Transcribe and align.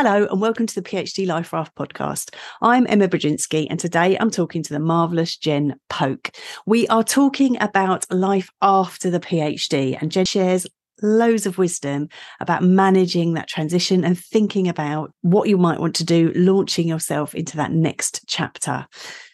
Hello, 0.00 0.28
and 0.30 0.40
welcome 0.40 0.64
to 0.64 0.74
the 0.76 0.88
PhD 0.88 1.26
Life 1.26 1.52
Raft 1.52 1.74
podcast. 1.74 2.32
I'm 2.62 2.86
Emma 2.88 3.08
Brzezinski, 3.08 3.66
and 3.68 3.80
today 3.80 4.16
I'm 4.16 4.30
talking 4.30 4.62
to 4.62 4.72
the 4.72 4.78
marvelous 4.78 5.36
Jen 5.36 5.74
Polk. 5.90 6.30
We 6.66 6.86
are 6.86 7.02
talking 7.02 7.60
about 7.60 8.06
life 8.08 8.48
after 8.62 9.10
the 9.10 9.18
PhD, 9.18 10.00
and 10.00 10.12
Jen 10.12 10.24
shares 10.24 10.68
loads 11.02 11.46
of 11.46 11.58
wisdom 11.58 12.08
about 12.38 12.62
managing 12.62 13.34
that 13.34 13.48
transition 13.48 14.04
and 14.04 14.16
thinking 14.16 14.68
about 14.68 15.12
what 15.22 15.48
you 15.48 15.58
might 15.58 15.80
want 15.80 15.96
to 15.96 16.04
do, 16.04 16.30
launching 16.36 16.86
yourself 16.86 17.34
into 17.34 17.56
that 17.56 17.72
next 17.72 18.20
chapter. 18.28 18.86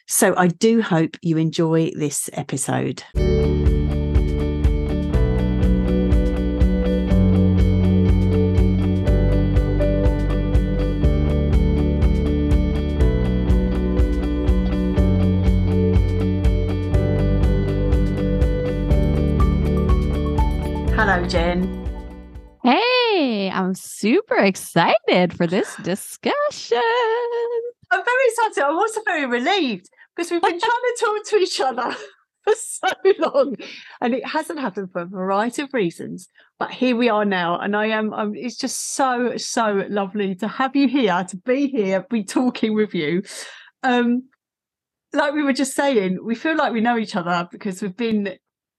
So, 0.08 0.34
I 0.34 0.46
do 0.46 0.80
hope 0.80 1.18
you 1.20 1.36
enjoy 1.36 1.90
this 1.94 2.30
episode. 2.32 3.04
Jen. 21.28 21.88
Hey, 22.62 23.50
I'm 23.50 23.74
super 23.74 24.36
excited 24.36 25.32
for 25.34 25.46
this 25.46 25.74
discussion. 25.82 26.80
I'm 27.90 28.04
very 28.04 28.24
excited. 28.28 28.62
I'm 28.62 28.76
also 28.76 29.00
very 29.04 29.24
relieved 29.26 29.88
because 30.14 30.30
we've 30.30 30.42
been 30.42 30.58
trying 30.60 30.60
to 30.60 30.96
talk 31.00 31.26
to 31.28 31.36
each 31.36 31.60
other 31.60 31.96
for 32.44 32.55
so 32.56 32.88
long 33.19 33.56
and 34.02 34.14
it 34.14 34.27
hasn't 34.27 34.60
happened 34.60 34.92
for 34.92 35.02
a 35.02 35.06
variety 35.06 35.62
of 35.62 35.72
reasons. 35.72 36.28
But 36.58 36.70
here 36.70 36.97
we 36.97 37.08
are 37.08 37.25
now, 37.25 37.58
and 37.58 37.75
I 37.75 37.86
am, 37.86 38.12
I'm, 38.12 38.34
it's 38.34 38.56
just 38.56 38.94
so, 38.94 39.36
so 39.36 39.86
lovely 39.88 40.34
to 40.36 40.48
have 40.48 40.77
you 40.77 40.88
here, 40.88 41.25
to 41.28 41.36
be 41.38 41.69
here, 41.69 42.05
be 42.11 42.22
talking 42.22 42.75
with 42.75 42.94
you. 42.94 43.22
Um, 43.83 44.25
like 45.14 45.33
we 45.33 45.42
were 45.42 45.53
just 45.53 45.75
saying, 45.75 46.19
we 46.22 46.34
feel 46.34 46.56
like 46.56 46.72
we 46.72 46.81
know 46.81 46.98
each 46.98 47.16
other 47.16 47.48
because 47.50 47.81
we've 47.81 47.97
been 47.97 48.36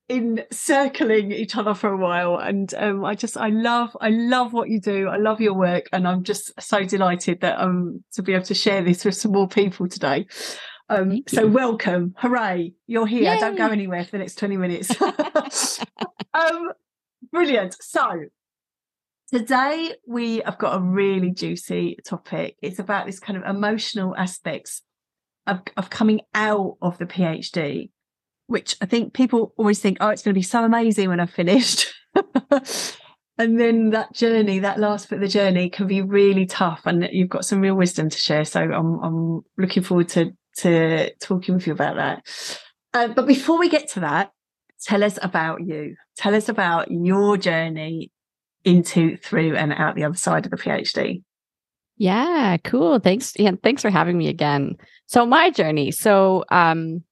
in 0.08 0.44
circling 0.52 1.32
each 1.32 1.56
other 1.56 1.74
for 1.74 1.90
a 1.90 1.98
while. 1.98 2.38
And 2.38 2.74
um, 2.76 3.04
i 3.04 3.16
just 3.16 3.38
i 3.38 3.50
love 3.50 3.96
i 4.02 4.10
love 4.10 4.54
what 4.54 4.70
you 4.70 4.80
do. 4.80 5.08
I 5.08 5.18
love 5.18 5.42
your 5.42 5.54
work. 5.54 5.86
And 5.92 6.08
i'm 6.08 6.24
just 6.24 6.52
so 6.62 6.84
delighted 6.84 7.42
that 7.42 7.60
um 7.60 8.04
to 8.14 8.22
be 8.22 8.34
able 8.34 8.46
to 8.46 8.54
share 8.54 8.84
this 8.84 9.04
with 9.04 9.16
some 9.16 9.32
more 9.32 9.48
people 9.48 9.88
today. 9.88 10.28
Um 10.90 11.24
so 11.28 11.48
welcome. 11.48 12.14
Hooray. 12.18 12.74
You're 12.86 13.08
here. 13.08 13.34
Yay. 13.34 13.40
don't 13.40 13.58
go 13.58 13.68
anywhere 13.68 14.06
for 14.06 14.12
the 14.12 14.18
next 14.20 14.36
20 14.36 14.58
minutes. 14.58 14.96
Um 16.34 16.72
brilliant. 17.32 17.78
So 17.82 18.26
today 19.32 19.94
we 20.06 20.40
have 20.46 20.58
got 20.58 20.78
a 20.78 20.82
really 20.82 21.32
juicy 21.32 21.98
topic. 22.06 22.58
It's 22.62 22.78
about 22.78 23.06
this 23.06 23.20
kind 23.20 23.38
of 23.38 23.46
emotional 23.46 24.16
aspects 24.16 24.82
of, 25.48 25.62
of 25.78 25.90
coming 25.90 26.22
out 26.34 26.78
of 26.82 26.98
the 26.98 27.06
phd 27.06 27.90
which 28.48 28.76
I 28.82 28.86
think 28.86 29.14
people 29.14 29.54
always 29.58 29.80
think, 29.80 29.98
oh, 30.02 30.10
it's 30.10 30.24
going 30.24 30.34
to 30.34 30.40
be 30.40 30.44
so 30.44 30.64
amazing 30.64 31.10
when 31.10 31.20
I've 31.20 31.32
finished. 31.32 31.94
and 33.38 33.60
then 33.60 33.90
that 33.92 34.14
journey, 34.14 34.60
that 34.60 34.80
last 34.80 35.10
bit 35.10 35.18
of 35.18 35.22
the 35.22 35.28
journey 35.28 35.70
can 35.70 35.88
be 35.88 36.02
really 36.02 36.46
tough. 36.46 36.82
And 36.86 37.08
you've 37.12 37.30
got 37.30 37.46
some 37.46 37.62
real 37.62 37.76
wisdom 37.76 38.10
to 38.10 38.18
share. 38.18 38.46
So 38.46 38.62
I'm, 38.62 39.00
I'm 39.04 39.42
looking 39.58 39.84
forward 39.84 40.10
to, 40.10 40.32
to 40.58 41.14
talking 41.16 41.56
with 41.56 41.68
you 41.68 41.74
about 41.74 41.96
that. 41.96 42.60
Uh, 42.94 43.08
but 43.10 43.28
before 43.28 43.60
we 43.60 43.70
get 43.70 43.90
to 43.90 44.02
that, 44.02 44.32
tell 44.84 45.04
us 45.04 45.18
about 45.22 45.62
you. 45.66 45.96
Tell 46.18 46.36
us 46.36 46.48
about 46.48 46.90
your 46.90 47.38
journey 47.38 48.12
into, 48.64 49.18
through, 49.18 49.56
and 49.56 49.74
out 49.74 49.96
the 49.96 50.04
other 50.04 50.16
side 50.16 50.46
of 50.46 50.52
the 50.52 50.58
PhD. 50.58 51.24
Yeah, 51.98 52.58
cool. 52.58 53.00
Thanks. 53.00 53.34
Yeah, 53.38 53.52
thanks 53.64 53.82
for 53.82 53.90
having 53.90 54.18
me 54.18 54.28
again. 54.28 54.76
So 55.08 55.26
my 55.26 55.50
journey. 55.50 55.92
So 55.92 56.44
um 56.50 57.04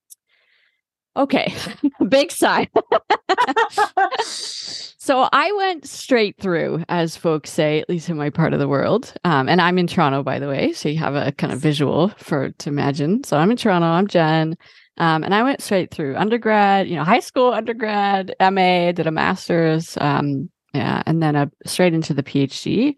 Okay, 1.15 1.53
big 2.09 2.31
sigh. 2.31 2.67
so 4.23 5.29
I 5.31 5.51
went 5.51 5.87
straight 5.87 6.37
through, 6.39 6.83
as 6.89 7.15
folks 7.15 7.51
say, 7.51 7.79
at 7.79 7.89
least 7.89 8.09
in 8.09 8.17
my 8.17 8.29
part 8.29 8.53
of 8.53 8.59
the 8.59 8.67
world. 8.67 9.13
Um, 9.23 9.47
and 9.47 9.61
I'm 9.61 9.77
in 9.77 9.87
Toronto, 9.87 10.23
by 10.23 10.39
the 10.39 10.47
way, 10.47 10.73
so 10.73 10.89
you 10.89 10.97
have 10.97 11.15
a 11.15 11.31
kind 11.33 11.53
of 11.53 11.59
visual 11.59 12.09
for 12.17 12.49
to 12.49 12.69
imagine. 12.69 13.23
So 13.23 13.37
I'm 13.37 13.51
in 13.51 13.57
Toronto. 13.57 13.87
I'm 13.87 14.07
Jen, 14.07 14.55
um, 14.97 15.23
and 15.23 15.33
I 15.33 15.43
went 15.43 15.61
straight 15.61 15.91
through 15.91 16.15
undergrad, 16.15 16.87
you 16.87 16.95
know, 16.95 17.03
high 17.03 17.19
school, 17.19 17.51
undergrad, 17.53 18.33
MA, 18.39 18.91
did 18.91 19.07
a 19.07 19.11
master's, 19.11 19.97
um, 20.01 20.49
yeah, 20.73 21.03
and 21.05 21.21
then 21.21 21.35
a, 21.35 21.51
straight 21.65 21.93
into 21.93 22.13
the 22.13 22.23
PhD. 22.23 22.95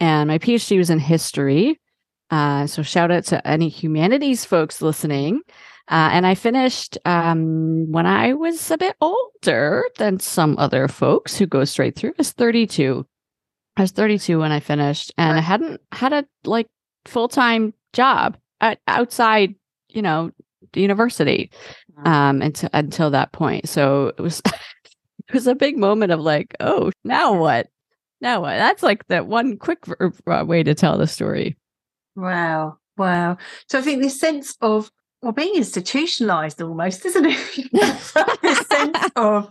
And 0.00 0.28
my 0.28 0.38
PhD 0.38 0.78
was 0.78 0.90
in 0.90 0.98
history. 0.98 1.80
Uh, 2.30 2.66
so 2.66 2.82
shout 2.82 3.10
out 3.10 3.24
to 3.24 3.46
any 3.46 3.68
humanities 3.68 4.44
folks 4.44 4.82
listening. 4.82 5.40
Uh, 5.90 6.10
and 6.12 6.26
I 6.26 6.34
finished 6.34 6.98
um, 7.06 7.90
when 7.90 8.04
I 8.06 8.34
was 8.34 8.70
a 8.70 8.76
bit 8.76 8.94
older 9.00 9.84
than 9.96 10.20
some 10.20 10.56
other 10.58 10.86
folks 10.86 11.36
who 11.36 11.46
go 11.46 11.64
straight 11.64 11.96
through. 11.96 12.10
I 12.10 12.14
was 12.18 12.32
32. 12.32 13.06
I 13.76 13.82
was 13.82 13.92
32 13.92 14.38
when 14.38 14.52
I 14.52 14.60
finished, 14.60 15.14
and 15.16 15.32
right. 15.32 15.38
I 15.38 15.40
hadn't 15.40 15.80
had 15.92 16.12
a 16.12 16.26
like 16.44 16.66
full 17.06 17.28
time 17.28 17.72
job 17.92 18.36
at, 18.60 18.80
outside, 18.86 19.54
you 19.88 20.02
know, 20.02 20.30
the 20.72 20.82
university 20.82 21.50
um, 22.04 22.42
until 22.42 22.68
until 22.72 23.10
that 23.10 23.32
point. 23.32 23.68
So 23.68 24.08
it 24.08 24.20
was 24.20 24.42
it 25.28 25.32
was 25.32 25.46
a 25.46 25.54
big 25.54 25.78
moment 25.78 26.12
of 26.12 26.20
like, 26.20 26.54
oh, 26.60 26.90
now 27.04 27.38
what? 27.38 27.68
Now 28.20 28.42
what? 28.42 28.56
That's 28.56 28.82
like 28.82 29.06
that 29.08 29.26
one 29.26 29.56
quick 29.56 29.84
uh, 30.00 30.44
way 30.46 30.62
to 30.62 30.74
tell 30.74 30.98
the 30.98 31.06
story. 31.06 31.56
Wow. 32.16 32.78
Wow. 32.96 33.38
So 33.68 33.78
I 33.78 33.82
think 33.82 34.02
this 34.02 34.18
sense 34.18 34.56
of 34.60 34.90
well, 35.22 35.32
being 35.32 35.54
institutionalized 35.56 36.62
almost, 36.62 37.04
isn't 37.04 37.26
it? 37.26 37.36
the 37.72 38.66
sense 38.70 39.10
of 39.16 39.50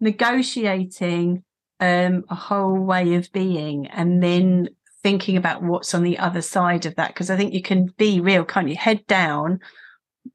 negotiating 0.00 1.44
um, 1.80 2.24
a 2.28 2.34
whole 2.34 2.78
way 2.78 3.14
of 3.14 3.30
being 3.32 3.86
and 3.88 4.22
then 4.22 4.68
thinking 5.02 5.36
about 5.36 5.62
what's 5.62 5.94
on 5.94 6.02
the 6.02 6.18
other 6.18 6.42
side 6.42 6.86
of 6.86 6.94
that. 6.96 7.08
Because 7.08 7.30
I 7.30 7.36
think 7.36 7.52
you 7.52 7.62
can 7.62 7.86
be 7.98 8.20
real, 8.20 8.44
can't 8.44 8.68
you? 8.68 8.76
Head 8.76 9.06
down, 9.06 9.60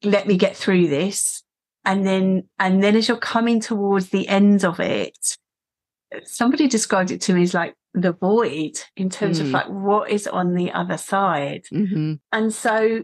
let 0.03 0.27
me 0.27 0.37
get 0.37 0.55
through 0.55 0.87
this. 0.87 1.43
And 1.85 2.05
then, 2.05 2.43
and 2.59 2.83
then 2.83 2.95
as 2.95 3.07
you're 3.07 3.17
coming 3.17 3.61
towards 3.61 4.09
the 4.09 4.27
end 4.27 4.65
of 4.65 4.79
it, 4.79 5.17
somebody 6.23 6.67
described 6.67 7.11
it 7.11 7.21
to 7.21 7.33
me 7.33 7.43
as 7.43 7.53
like 7.53 7.75
the 7.93 8.11
void 8.11 8.73
in 8.95 9.09
terms 9.09 9.39
mm. 9.39 9.43
of 9.43 9.47
like 9.51 9.67
what 9.67 10.09
is 10.09 10.27
on 10.27 10.53
the 10.53 10.71
other 10.71 10.97
side. 10.97 11.63
Mm-hmm. 11.73 12.15
And 12.31 12.53
so 12.53 13.03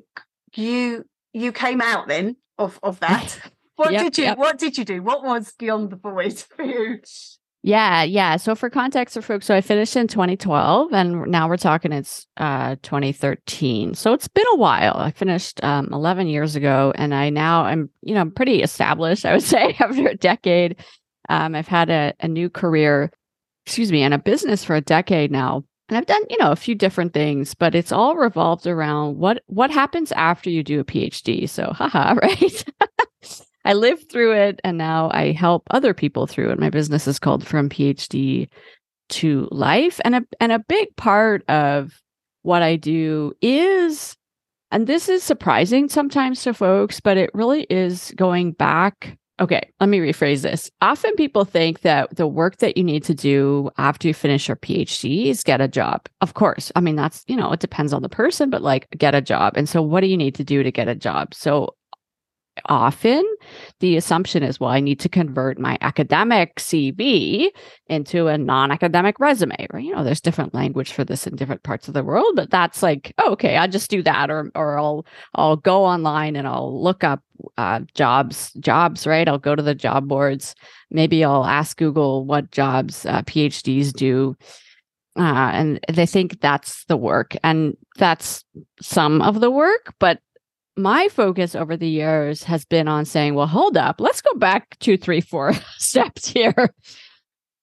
you 0.55 1.05
you 1.33 1.51
came 1.51 1.81
out 1.81 2.07
then 2.07 2.37
of 2.57 2.79
of 2.83 2.99
that. 3.01 3.39
What 3.75 3.91
yep, 3.91 4.03
did 4.03 4.17
you 4.19 4.23
yep. 4.25 4.37
what 4.37 4.59
did 4.59 4.77
you 4.77 4.85
do? 4.85 5.01
What 5.01 5.23
was 5.23 5.53
beyond 5.57 5.89
the 5.89 5.95
void 5.95 6.37
for 6.37 6.63
you? 6.63 6.99
Yeah, 7.63 8.03
yeah. 8.03 8.35
So 8.35 8.55
for 8.55 8.69
context 8.69 9.15
for 9.15 9.21
folks, 9.21 9.45
so 9.45 9.55
I 9.55 9.61
finished 9.61 9.95
in 9.95 10.07
2012 10.07 10.93
and 10.93 11.25
now 11.27 11.47
we're 11.47 11.57
talking 11.57 11.91
it's 11.91 12.27
uh 12.37 12.75
2013. 12.83 13.95
So 13.95 14.13
it's 14.13 14.27
been 14.27 14.45
a 14.51 14.57
while. 14.57 14.95
I 14.97 15.11
finished 15.11 15.63
um 15.63 15.89
11 15.91 16.27
years 16.27 16.55
ago 16.55 16.93
and 16.95 17.15
I 17.15 17.29
now 17.29 17.63
I'm, 17.63 17.89
you 18.01 18.13
know, 18.13 18.21
I'm 18.21 18.31
pretty 18.31 18.61
established, 18.61 19.25
I 19.25 19.33
would 19.33 19.43
say, 19.43 19.75
after 19.79 20.07
a 20.07 20.15
decade. 20.15 20.75
Um 21.29 21.55
I've 21.55 21.67
had 21.67 21.89
a, 21.89 22.13
a 22.19 22.27
new 22.27 22.49
career, 22.49 23.11
excuse 23.65 23.91
me, 23.91 24.03
and 24.03 24.13
a 24.13 24.19
business 24.19 24.63
for 24.63 24.75
a 24.75 24.81
decade 24.81 25.31
now. 25.31 25.63
And 25.89 25.97
I've 25.97 26.05
done, 26.05 26.21
you 26.29 26.37
know, 26.37 26.51
a 26.51 26.55
few 26.55 26.75
different 26.75 27.13
things, 27.13 27.53
but 27.53 27.75
it's 27.75 27.91
all 27.91 28.15
revolved 28.15 28.67
around 28.67 29.17
what 29.17 29.43
what 29.47 29.69
happens 29.69 30.11
after 30.13 30.49
you 30.49 30.63
do 30.63 30.79
a 30.79 30.85
PhD. 30.85 31.47
So, 31.49 31.71
haha, 31.73 32.13
right? 32.21 32.65
I 33.65 33.73
lived 33.73 34.11
through 34.11 34.33
it 34.33 34.59
and 34.63 34.77
now 34.77 35.09
I 35.13 35.31
help 35.31 35.63
other 35.69 35.93
people 35.93 36.27
through 36.27 36.51
it. 36.51 36.59
My 36.59 36.69
business 36.69 37.07
is 37.07 37.19
called 37.19 37.45
From 37.45 37.69
PhD 37.69 38.49
to 39.09 39.47
Life. 39.51 39.99
And 40.03 40.15
a 40.15 40.23
and 40.39 40.51
a 40.51 40.59
big 40.67 40.95
part 40.95 41.47
of 41.49 41.93
what 42.41 42.61
I 42.61 42.75
do 42.75 43.33
is 43.41 44.15
and 44.71 44.87
this 44.87 45.07
is 45.07 45.23
surprising 45.23 45.87
sometimes 45.87 46.41
to 46.43 46.53
folks, 46.53 46.99
but 46.99 47.15
it 47.15 47.29
really 47.35 47.67
is 47.69 48.11
going 48.15 48.53
back 48.53 49.17
Okay, 49.39 49.67
let 49.79 49.89
me 49.89 49.97
rephrase 49.97 50.43
this. 50.43 50.69
Often 50.81 51.15
people 51.15 51.43
think 51.43 51.81
that 51.81 52.15
the 52.15 52.27
work 52.27 52.57
that 52.57 52.77
you 52.77 52.83
need 52.83 53.03
to 53.05 53.15
do 53.15 53.71
after 53.79 54.07
you 54.07 54.13
finish 54.13 54.47
your 54.47 54.57
PhD 54.57 55.25
is 55.25 55.43
get 55.43 55.59
a 55.59 55.67
job. 55.67 56.07
Of 56.21 56.35
course. 56.35 56.71
I 56.75 56.81
mean, 56.81 56.95
that's, 56.95 57.23
you 57.27 57.35
know, 57.35 57.51
it 57.51 57.59
depends 57.59 57.93
on 57.93 58.03
the 58.03 58.09
person, 58.09 58.51
but 58.51 58.61
like 58.61 58.87
get 58.95 59.15
a 59.15 59.21
job. 59.21 59.57
And 59.57 59.67
so, 59.67 59.81
what 59.81 60.01
do 60.01 60.07
you 60.07 60.17
need 60.17 60.35
to 60.35 60.43
do 60.43 60.61
to 60.61 60.71
get 60.71 60.87
a 60.87 60.93
job? 60.93 61.33
So, 61.33 61.75
often 62.65 63.23
the 63.79 63.97
assumption 63.97 64.43
is, 64.43 64.59
well, 64.59 64.69
I 64.69 64.79
need 64.79 64.99
to 65.01 65.09
convert 65.09 65.59
my 65.59 65.77
academic 65.81 66.55
CV 66.55 67.49
into 67.87 68.27
a 68.27 68.37
non 68.37 68.71
academic 68.71 69.19
resume, 69.19 69.67
right? 69.71 69.83
You 69.83 69.95
know, 69.95 70.03
there's 70.03 70.21
different 70.21 70.53
language 70.53 70.91
for 70.93 71.03
this 71.03 71.25
in 71.27 71.35
different 71.35 71.63
parts 71.63 71.87
of 71.87 71.93
the 71.93 72.03
world, 72.03 72.33
but 72.35 72.49
that's 72.49 72.83
like, 72.83 73.13
oh, 73.17 73.31
okay, 73.31 73.57
I'll 73.57 73.67
just 73.67 73.89
do 73.89 74.01
that. 74.03 74.29
Or, 74.29 74.51
or 74.55 74.77
I'll, 74.79 75.05
I'll 75.35 75.57
go 75.57 75.83
online 75.85 76.35
and 76.35 76.47
I'll 76.47 76.81
look 76.81 77.03
up 77.03 77.21
uh, 77.57 77.81
jobs, 77.95 78.53
jobs, 78.53 79.05
right? 79.07 79.27
I'll 79.27 79.39
go 79.39 79.55
to 79.55 79.63
the 79.63 79.75
job 79.75 80.07
boards. 80.07 80.55
Maybe 80.91 81.23
I'll 81.23 81.45
ask 81.45 81.77
Google 81.77 82.25
what 82.25 82.51
jobs 82.51 83.05
uh, 83.05 83.23
PhDs 83.23 83.91
do. 83.93 84.35
uh, 85.17 85.51
and 85.53 85.79
they 85.91 86.05
think 86.05 86.39
that's 86.41 86.85
the 86.85 86.97
work, 86.97 87.35
and 87.43 87.77
that's 87.97 88.43
some 88.81 89.21
of 89.21 89.41
the 89.41 89.51
work. 89.51 89.93
But 89.99 90.19
my 90.75 91.07
focus 91.09 91.55
over 91.55 91.77
the 91.77 91.87
years 91.87 92.43
has 92.43 92.65
been 92.65 92.87
on 92.87 93.05
saying, 93.05 93.35
well, 93.35 93.47
hold 93.47 93.77
up, 93.77 93.99
let's 93.99 94.21
go 94.21 94.33
back 94.35 94.77
two, 94.79 94.97
three, 94.97 95.21
four 95.21 95.53
steps 95.77 96.27
here. 96.27 96.73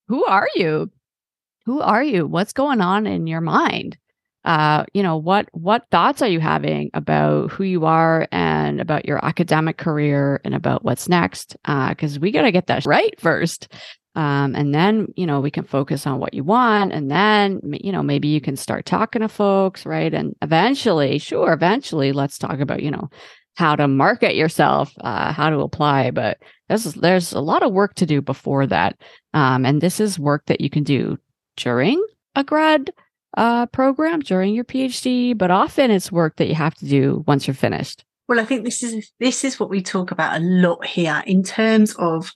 Who 0.09 0.25
are 0.25 0.49
you? 0.55 0.91
Who 1.67 1.81
are 1.81 2.03
you? 2.03 2.27
What's 2.27 2.53
going 2.53 2.81
on 2.81 3.07
in 3.07 3.27
your 3.27 3.41
mind? 3.41 3.97
uh, 4.45 4.85
you 4.95 5.03
know 5.03 5.17
what 5.17 5.49
what 5.53 5.85
thoughts 5.91 6.23
are 6.23 6.29
you 6.29 6.41
having 6.41 6.91
about 6.95 7.51
who 7.51 7.65
you 7.65 7.85
are 7.85 8.27
and 8.33 8.81
about 8.81 9.05
your 9.05 9.23
academic 9.25 9.77
career 9.77 10.41
and 10.45 10.55
about 10.55 10.83
what's 10.83 11.09
next 11.09 11.57
because 11.89 12.17
uh, 12.17 12.21
we 12.21 12.31
got 12.31 12.43
to 12.43 12.53
get 12.53 12.67
that 12.67 12.87
right 12.87 13.19
first 13.21 13.69
um, 14.15 14.55
and 14.55 14.75
then 14.75 15.07
you 15.17 15.27
know 15.27 15.41
we 15.41 15.51
can 15.51 15.65
focus 15.65 16.07
on 16.07 16.19
what 16.19 16.35
you 16.35 16.45
want 16.45 16.93
and 16.93 17.11
then 17.11 17.61
you 17.65 17.93
know 17.93 18.03
maybe 18.03 18.29
you 18.29 18.41
can 18.41 18.57
start 18.57 18.87
talking 18.87 19.23
to 19.23 19.29
folks 19.29 19.87
right 19.87 20.15
and 20.15 20.35
eventually 20.43 21.19
sure 21.19 21.53
eventually 21.53 22.13
let's 22.13 22.39
talk 22.39 22.61
about 22.61 22.83
you 22.83 22.91
know 22.91 23.09
how 23.57 23.77
to 23.77 23.89
market 23.89 24.35
yourself 24.35 24.93
uh, 25.01 25.33
how 25.33 25.51
to 25.51 25.61
apply 25.61 26.11
but 26.11 26.39
there's 26.69 26.85
there's 26.95 27.33
a 27.33 27.41
lot 27.41 27.63
of 27.63 27.73
work 27.73 27.95
to 27.95 28.07
do 28.07 28.21
before 28.21 28.67
that 28.67 29.01
um, 29.35 29.65
and 29.65 29.81
this 29.81 30.01
is 30.01 30.19
work 30.19 30.45
that 30.47 30.61
you 30.61 30.71
can 30.71 30.83
do 30.83 31.19
during 31.57 32.05
a 32.35 32.45
grad 32.45 32.91
uh, 33.37 33.67
program 33.67 34.21
during 34.21 34.55
your 34.55 34.65
PhD, 34.65 35.37
but 35.37 35.51
often 35.51 35.91
it's 35.91 36.11
work 36.11 36.37
that 36.37 36.49
you 36.49 36.55
have 36.55 36.75
to 36.77 36.87
do 36.87 37.25
once 37.27 37.47
you're 37.47 37.55
finished. 37.55 38.05
Well, 38.29 38.41
I 38.41 38.45
think 38.45 38.65
this 38.65 38.83
is 38.83 39.11
this 39.19 39.45
is 39.45 39.59
what 39.59 39.71
we 39.71 39.83
talk 39.83 40.11
about 40.11 40.41
a 40.41 40.45
lot 40.45 40.87
here 40.87 41.23
in 41.27 41.43
terms 41.43 41.95
of 41.99 42.33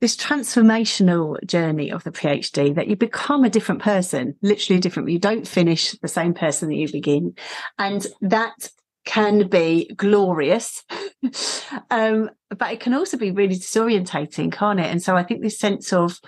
this 0.00 0.16
transformational 0.16 1.44
journey 1.44 1.90
of 1.90 2.04
the 2.04 2.12
PhD 2.12 2.74
that 2.74 2.88
you 2.88 2.96
become 2.96 3.44
a 3.44 3.50
different 3.50 3.82
person, 3.82 4.36
literally 4.42 4.78
a 4.78 4.80
different. 4.80 5.10
You 5.10 5.18
don't 5.18 5.46
finish 5.46 5.92
the 5.92 6.08
same 6.08 6.34
person 6.34 6.68
that 6.68 6.76
you 6.76 6.90
begin, 6.90 7.34
and 7.78 8.06
that 8.20 8.70
can 9.04 9.48
be 9.48 9.90
glorious, 9.96 10.84
um, 11.90 12.30
but 12.50 12.72
it 12.72 12.80
can 12.80 12.94
also 12.94 13.16
be 13.16 13.30
really 13.30 13.56
disorientating, 13.56 14.52
can't 14.52 14.80
it? 14.80 14.86
And 14.86 15.02
so 15.02 15.16
I 15.16 15.22
think 15.24 15.42
this 15.42 15.58
sense 15.58 15.92
of 15.92 16.20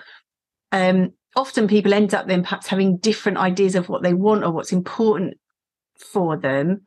um, 0.71 1.11
often 1.35 1.67
people 1.67 1.93
end 1.93 2.13
up 2.13 2.27
then 2.27 2.43
perhaps 2.43 2.67
having 2.67 2.97
different 2.97 3.37
ideas 3.37 3.75
of 3.75 3.87
what 3.87 4.03
they 4.03 4.13
want 4.13 4.43
or 4.43 4.51
what's 4.51 4.71
important 4.71 5.35
for 5.97 6.37
them 6.37 6.81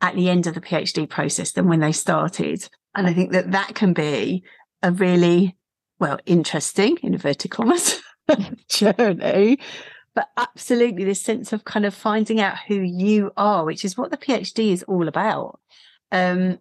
at 0.00 0.16
the 0.16 0.28
end 0.28 0.46
of 0.46 0.54
the 0.54 0.60
PhD 0.60 1.08
process 1.08 1.52
than 1.52 1.68
when 1.68 1.80
they 1.80 1.92
started. 1.92 2.68
And 2.94 3.06
I 3.06 3.12
think 3.12 3.32
that 3.32 3.52
that 3.52 3.74
can 3.74 3.92
be 3.92 4.44
a 4.82 4.92
really, 4.92 5.56
well, 5.98 6.18
interesting, 6.26 6.98
in 7.02 7.14
inverted 7.14 7.50
commas, 7.50 8.00
journey. 8.68 9.58
But 10.14 10.28
absolutely, 10.36 11.04
this 11.04 11.20
sense 11.20 11.52
of 11.52 11.64
kind 11.64 11.84
of 11.84 11.94
finding 11.94 12.40
out 12.40 12.56
who 12.68 12.80
you 12.80 13.32
are, 13.36 13.64
which 13.64 13.84
is 13.84 13.96
what 13.96 14.10
the 14.10 14.16
PhD 14.16 14.72
is 14.72 14.82
all 14.84 15.08
about. 15.08 15.60
Um, 16.12 16.58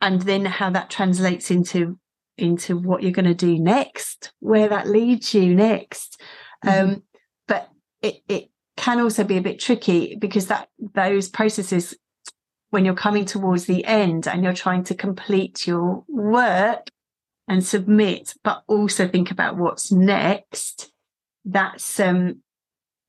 and 0.00 0.22
then 0.22 0.44
how 0.44 0.70
that 0.70 0.90
translates 0.90 1.50
into 1.50 1.98
into 2.38 2.76
what 2.76 3.02
you're 3.02 3.12
going 3.12 3.24
to 3.24 3.34
do 3.34 3.58
next, 3.58 4.32
where 4.40 4.68
that 4.68 4.88
leads 4.88 5.34
you 5.34 5.54
next. 5.54 6.20
Mm-hmm. 6.64 6.92
Um, 6.94 7.02
but 7.46 7.68
it, 8.00 8.16
it 8.28 8.48
can 8.76 9.00
also 9.00 9.22
be 9.22 9.36
a 9.36 9.42
bit 9.42 9.60
tricky 9.60 10.16
because 10.16 10.46
that 10.46 10.68
those 10.94 11.28
processes, 11.28 11.94
when 12.70 12.84
you're 12.84 12.94
coming 12.94 13.24
towards 13.24 13.66
the 13.66 13.84
end 13.84 14.26
and 14.26 14.42
you're 14.42 14.52
trying 14.52 14.82
to 14.84 14.94
complete 14.94 15.66
your 15.66 16.04
work 16.08 16.88
and 17.48 17.64
submit, 17.64 18.34
but 18.44 18.62
also 18.66 19.08
think 19.08 19.30
about 19.30 19.56
what's 19.56 19.92
next, 19.92 20.90
that's 21.44 21.98
um 21.98 22.40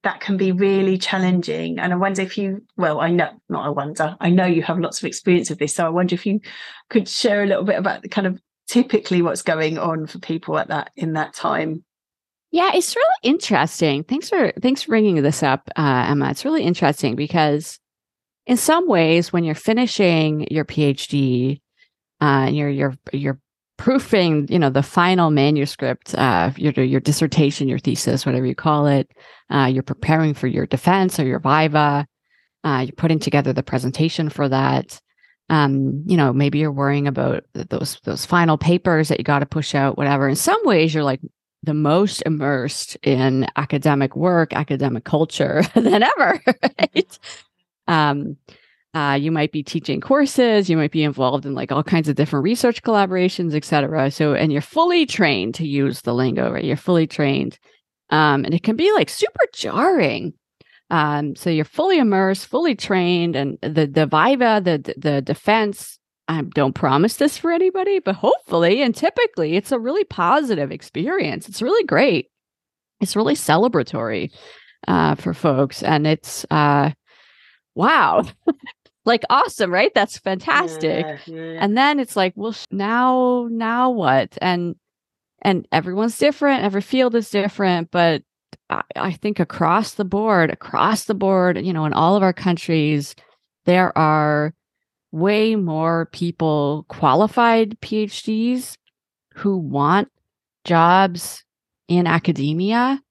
that 0.03 0.19
can 0.19 0.35
be 0.35 0.51
really 0.51 0.97
challenging. 0.97 1.80
And 1.80 1.94
I 1.94 1.95
wonder 1.95 2.21
if 2.21 2.38
you, 2.38 2.62
well, 2.75 3.00
I 3.00 3.09
know, 3.09 3.30
not 3.47 3.65
I 3.65 3.69
wonder, 3.69 4.18
I 4.19 4.30
know 4.30 4.45
you 4.45 4.62
have 4.63 4.77
lots 4.77 5.00
of 5.00 5.06
experience 5.06 5.50
of 5.50 5.59
this. 5.59 5.74
So 5.74 5.85
I 5.85 5.89
wonder 5.89 6.13
if 6.13 6.25
you 6.25 6.41
could 6.89 7.07
share 7.07 7.41
a 7.41 7.47
little 7.47 7.63
bit 7.63 7.77
about 7.77 8.01
the 8.01 8.09
kind 8.09 8.27
of 8.27 8.38
typically 8.68 9.21
what's 9.21 9.44
going 9.44 9.77
on 9.77 10.07
for 10.07 10.19
people 10.19 10.57
at 10.57 10.68
that 10.68 10.91
in 10.95 11.13
that 11.13 11.33
time. 11.33 11.86
Yeah, 12.51 12.71
it's 12.74 12.95
really 12.95 13.07
interesting. 13.24 14.03
Thanks 14.03 14.29
for 14.29 14.51
thanks 14.62 14.83
for 14.83 14.89
bringing 14.89 15.21
this 15.24 15.41
up, 15.41 15.69
uh, 15.75 16.06
Emma. 16.07 16.29
It's 16.29 16.45
really 16.45 16.63
interesting 16.63 17.15
because 17.15 17.79
in 18.45 18.57
some 18.57 18.88
ways, 18.88 19.33
when 19.33 19.44
you're 19.44 19.56
finishing 19.56 20.47
your 20.51 20.65
PhD, 20.65 21.62
uh, 22.21 22.45
and 22.47 22.56
you're 22.56 22.69
you're 22.69 22.94
you're 23.12 23.39
proofing, 23.83 24.47
you 24.50 24.57
know, 24.57 24.69
the 24.69 24.81
final 24.81 25.30
manuscript, 25.30 26.15
uh, 26.15 26.51
your 26.56 26.71
your 26.71 27.01
dissertation, 27.01 27.68
your 27.68 27.80
thesis, 27.80 28.25
whatever 28.25 28.45
you 28.45 28.56
call 28.56 28.88
it. 28.88 29.12
Uh, 29.50 29.65
you're 29.65 29.83
preparing 29.83 30.33
for 30.33 30.47
your 30.47 30.65
defense 30.65 31.19
or 31.19 31.25
your 31.25 31.39
viva. 31.39 32.07
Uh, 32.63 32.85
you're 32.85 32.95
putting 32.95 33.19
together 33.19 33.51
the 33.51 33.62
presentation 33.62 34.30
for 34.30 34.47
that. 34.47 35.01
Um, 35.50 36.01
you 36.07 36.15
know, 36.15 36.31
maybe 36.31 36.59
you're 36.59 36.71
worrying 36.71 37.07
about 37.07 37.44
those 37.53 38.00
those 38.06 38.25
final 38.25 38.57
papers 38.57 39.09
that 39.09 39.19
you 39.19 39.25
got 39.25 39.39
to 39.39 39.45
push 39.45 39.75
out, 39.75 39.97
whatever. 39.97 40.29
In 40.29 40.38
some 40.38 40.62
ways, 40.63 40.94
you're 40.94 41.03
like 41.03 41.19
the 41.62 41.74
most 41.74 42.24
immersed 42.25 42.95
in 43.03 43.45
academic 43.57 44.15
work, 44.15 44.53
academic 44.53 45.03
culture 45.03 45.62
than 45.75 46.03
ever, 46.03 46.41
right? 46.79 47.19
Um, 47.89 48.38
uh, 48.94 49.18
you 49.19 49.31
might 49.31 49.51
be 49.51 49.63
teaching 49.63 50.00
courses, 50.00 50.69
you 50.69 50.78
might 50.78 50.92
be 50.92 51.04
involved 51.04 51.45
in 51.45 51.56
like 51.56 51.72
all 51.72 51.84
kinds 51.84 52.07
of 52.10 52.16
different 52.16 52.44
research 52.44 52.84
collaborations, 52.84 53.56
et 53.56 53.66
cetera. 53.66 54.12
So, 54.12 54.34
and 54.34 54.51
you're 54.51 54.62
fully 54.62 55.06
trained 55.06 55.56
to 55.56 55.68
use 55.68 56.01
the 56.01 56.13
lingo, 56.13 56.51
right? 56.51 56.63
You're 56.63 56.78
fully 56.78 57.07
trained. 57.07 57.57
Um, 58.10 58.45
and 58.45 58.54
it 58.54 58.63
can 58.63 58.75
be 58.75 58.92
like 58.92 59.10
super 59.10 59.45
jarring. 59.54 60.34
Um, 60.90 61.36
so 61.36 61.50
you're 61.50 61.66
fully 61.66 61.98
immersed, 61.98 62.45
fully 62.45 62.75
trained, 62.75 63.36
and 63.36 63.57
the 63.62 63.88
the 63.88 64.06
viva, 64.06 64.62
the 64.63 64.94
the 64.98 65.22
defense 65.22 65.98
I 66.28 66.42
don't 66.42 66.74
promise 66.74 67.18
this 67.18 67.38
for 67.38 67.51
anybody, 67.51 68.00
but 68.00 68.16
hopefully 68.16 68.81
and 68.81 68.96
typically 68.96 69.56
it's 69.56 69.72
a 69.72 69.80
really 69.80 70.04
positive 70.04 70.72
experience. 70.72 71.50
It's 71.50 71.62
really 71.62 71.84
great. 71.86 72.30
It's 73.01 73.16
really 73.16 73.36
celebratory 73.36 74.31
uh, 74.88 75.16
for 75.16 75.34
folks. 75.34 75.84
And 75.84 76.07
it's 76.07 76.46
uh, 76.50 76.92
wow. 77.75 78.24
like 79.05 79.23
awesome, 79.29 79.71
right? 79.71 79.91
That's 79.94 80.17
fantastic. 80.17 81.05
Yeah, 81.25 81.35
yeah. 81.35 81.57
And 81.59 81.77
then 81.77 82.00
it's 82.00 82.15
like, 82.15 82.33
well, 82.35 82.55
now, 82.71 83.47
now 83.51 83.89
what? 83.89 84.38
And 84.41 84.75
and 85.41 85.67
everyone's 85.71 86.17
different. 86.17 86.63
Every 86.63 86.81
field 86.81 87.15
is 87.15 87.29
different, 87.29 87.91
but 87.91 88.23
I, 88.69 88.81
I 88.95 89.11
think 89.11 89.39
across 89.39 89.95
the 89.95 90.05
board, 90.05 90.50
across 90.50 91.05
the 91.05 91.13
board, 91.13 91.63
you 91.63 91.73
know, 91.73 91.85
in 91.85 91.94
all 91.94 92.15
of 92.15 92.23
our 92.23 92.33
countries, 92.33 93.13
there 93.65 93.95
are 93.97 94.53
way 95.12 95.55
more 95.55 96.07
people 96.07 96.86
qualified 96.88 97.79
PhDs 97.81 98.77
who 99.36 99.57
want 99.57 100.10
jobs 100.65 101.43
in 101.88 102.07
academia 102.07 103.01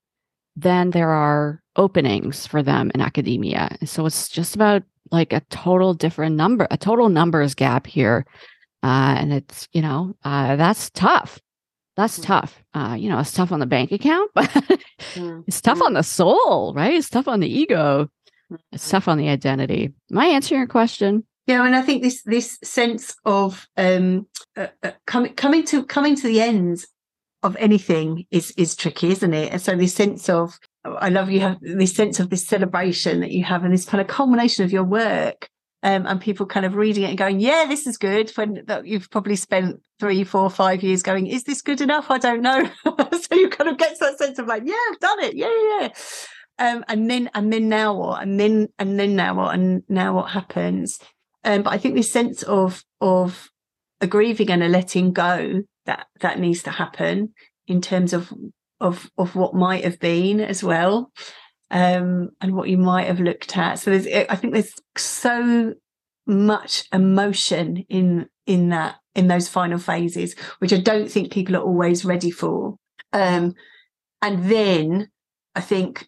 than 0.55 0.89
there 0.89 1.09
are 1.09 1.62
openings 1.75 2.47
for 2.47 2.61
them 2.63 2.91
in 2.93 3.01
academia. 3.01 3.77
So 3.85 4.05
it's 4.05 4.29
just 4.29 4.55
about 4.55 4.83
like 5.11 5.33
a 5.33 5.41
total 5.49 5.93
different 5.93 6.35
number, 6.35 6.67
a 6.71 6.77
total 6.77 7.09
numbers 7.09 7.53
gap 7.55 7.87
here. 7.87 8.25
Uh, 8.81 9.15
and 9.17 9.33
it's, 9.33 9.67
you 9.71 9.81
know, 9.81 10.15
uh, 10.23 10.55
that's 10.55 10.89
tough. 10.91 11.39
That's 11.95 12.19
mm. 12.19 12.23
tough. 12.23 12.63
Uh, 12.73 12.95
you 12.99 13.09
know, 13.09 13.19
it's 13.19 13.31
tough 13.31 13.51
on 13.51 13.59
the 13.59 13.65
bank 13.65 13.91
account, 13.91 14.31
but 14.35 14.49
mm. 15.13 15.43
it's 15.47 15.61
tough 15.61 15.79
mm. 15.79 15.85
on 15.85 15.93
the 15.93 16.03
soul, 16.03 16.73
right? 16.75 16.93
It's 16.93 17.09
tough 17.09 17.27
on 17.27 17.39
the 17.39 17.47
ego. 17.47 18.09
It's 18.71 18.89
tough 18.89 19.07
on 19.07 19.17
the 19.17 19.29
identity. 19.29 19.93
Am 20.11 20.17
I 20.17 20.27
answering 20.27 20.59
your 20.59 20.67
question? 20.67 21.23
Yeah, 21.47 21.65
and 21.65 21.75
I 21.75 21.81
think 21.81 22.03
this 22.03 22.21
this 22.23 22.57
sense 22.63 23.15
of 23.25 23.67
um, 23.75 24.27
uh, 24.55 24.67
uh, 24.81 24.91
coming 25.05 25.33
coming 25.33 25.65
to 25.65 25.83
coming 25.83 26.15
to 26.15 26.27
the 26.27 26.39
end 26.39 26.85
of 27.41 27.57
anything 27.57 28.25
is 28.31 28.51
is 28.51 28.75
tricky, 28.75 29.09
isn't 29.09 29.33
it? 29.33 29.51
And 29.51 29.61
so 29.61 29.75
this 29.75 29.93
sense 29.93 30.29
of 30.29 30.57
I 30.85 31.09
love 31.09 31.31
you 31.31 31.39
have 31.41 31.59
this 31.61 31.95
sense 31.95 32.19
of 32.19 32.29
this 32.29 32.45
celebration 32.45 33.21
that 33.21 33.31
you 33.31 33.43
have, 33.43 33.63
and 33.63 33.73
this 33.73 33.85
kind 33.85 34.01
of 34.01 34.07
culmination 34.07 34.65
of 34.65 34.73
your 34.73 34.83
work, 34.83 35.49
um, 35.81 36.05
and 36.05 36.19
people 36.19 36.45
kind 36.45 36.65
of 36.65 36.75
reading 36.75 37.03
it 37.03 37.09
and 37.09 37.17
going, 37.17 37.39
"Yeah, 37.39 37.65
this 37.67 37.87
is 37.87 37.97
good." 37.97 38.29
When 38.31 38.65
you've 38.83 39.09
probably 39.09 39.35
spent 39.35 39.81
three, 39.99 40.23
four, 40.23 40.49
five 40.49 40.83
years 40.83 41.03
going, 41.03 41.27
"Is 41.27 41.43
this 41.43 41.61
good 41.61 41.81
enough?" 41.81 42.11
I 42.11 42.17
don't 42.17 42.41
know. 42.41 42.69
so 42.85 43.35
you 43.35 43.49
kind 43.49 43.69
of 43.69 43.77
get 43.77 43.97
that 43.99 44.17
sense 44.17 44.39
of 44.39 44.47
like, 44.47 44.63
"Yeah, 44.65 44.75
I've 44.91 44.99
done 44.99 45.23
it. 45.23 45.35
Yeah, 45.35 45.51
yeah." 45.79 45.89
Um, 46.59 46.85
and 46.87 47.09
then 47.09 47.29
and 47.33 47.51
then 47.51 47.69
now 47.69 47.95
what? 47.95 48.21
And 48.21 48.39
then 48.39 48.67
and 48.77 48.99
then 48.99 49.15
now 49.15 49.35
what? 49.35 49.55
And 49.55 49.83
now 49.89 50.15
what 50.15 50.31
happens? 50.31 50.99
Um, 51.43 51.63
but 51.63 51.73
I 51.73 51.77
think 51.77 51.95
this 51.95 52.11
sense 52.11 52.43
of 52.43 52.83
of 53.01 53.49
a 54.01 54.07
grieving 54.07 54.51
and 54.51 54.63
a 54.63 54.67
letting 54.67 55.13
go 55.13 55.63
that 55.85 56.07
that 56.19 56.39
needs 56.39 56.63
to 56.63 56.71
happen 56.71 57.33
in 57.67 57.81
terms 57.81 58.13
of 58.13 58.31
of 58.83 59.09
of 59.17 59.35
what 59.35 59.55
might 59.55 59.83
have 59.83 59.99
been 59.99 60.39
as 60.39 60.63
well, 60.63 61.11
um, 61.71 62.29
and 62.41 62.55
what 62.55 62.69
you 62.69 62.77
might 62.77 63.07
have 63.07 63.19
looked 63.19 63.57
at. 63.57 63.79
So 63.79 63.89
there's, 63.89 64.07
I 64.29 64.35
think 64.35 64.53
there's 64.53 64.73
so 64.95 65.73
much 66.27 66.87
emotion 66.93 67.85
in 67.89 68.27
in 68.45 68.69
that 68.69 68.97
in 69.15 69.27
those 69.27 69.47
final 69.47 69.79
phases, 69.79 70.35
which 70.59 70.73
I 70.73 70.79
don't 70.79 71.09
think 71.09 71.31
people 71.31 71.55
are 71.55 71.63
always 71.63 72.05
ready 72.05 72.31
for. 72.31 72.75
Um, 73.13 73.55
and 74.21 74.49
then 74.49 75.09
I 75.55 75.61
think 75.61 76.07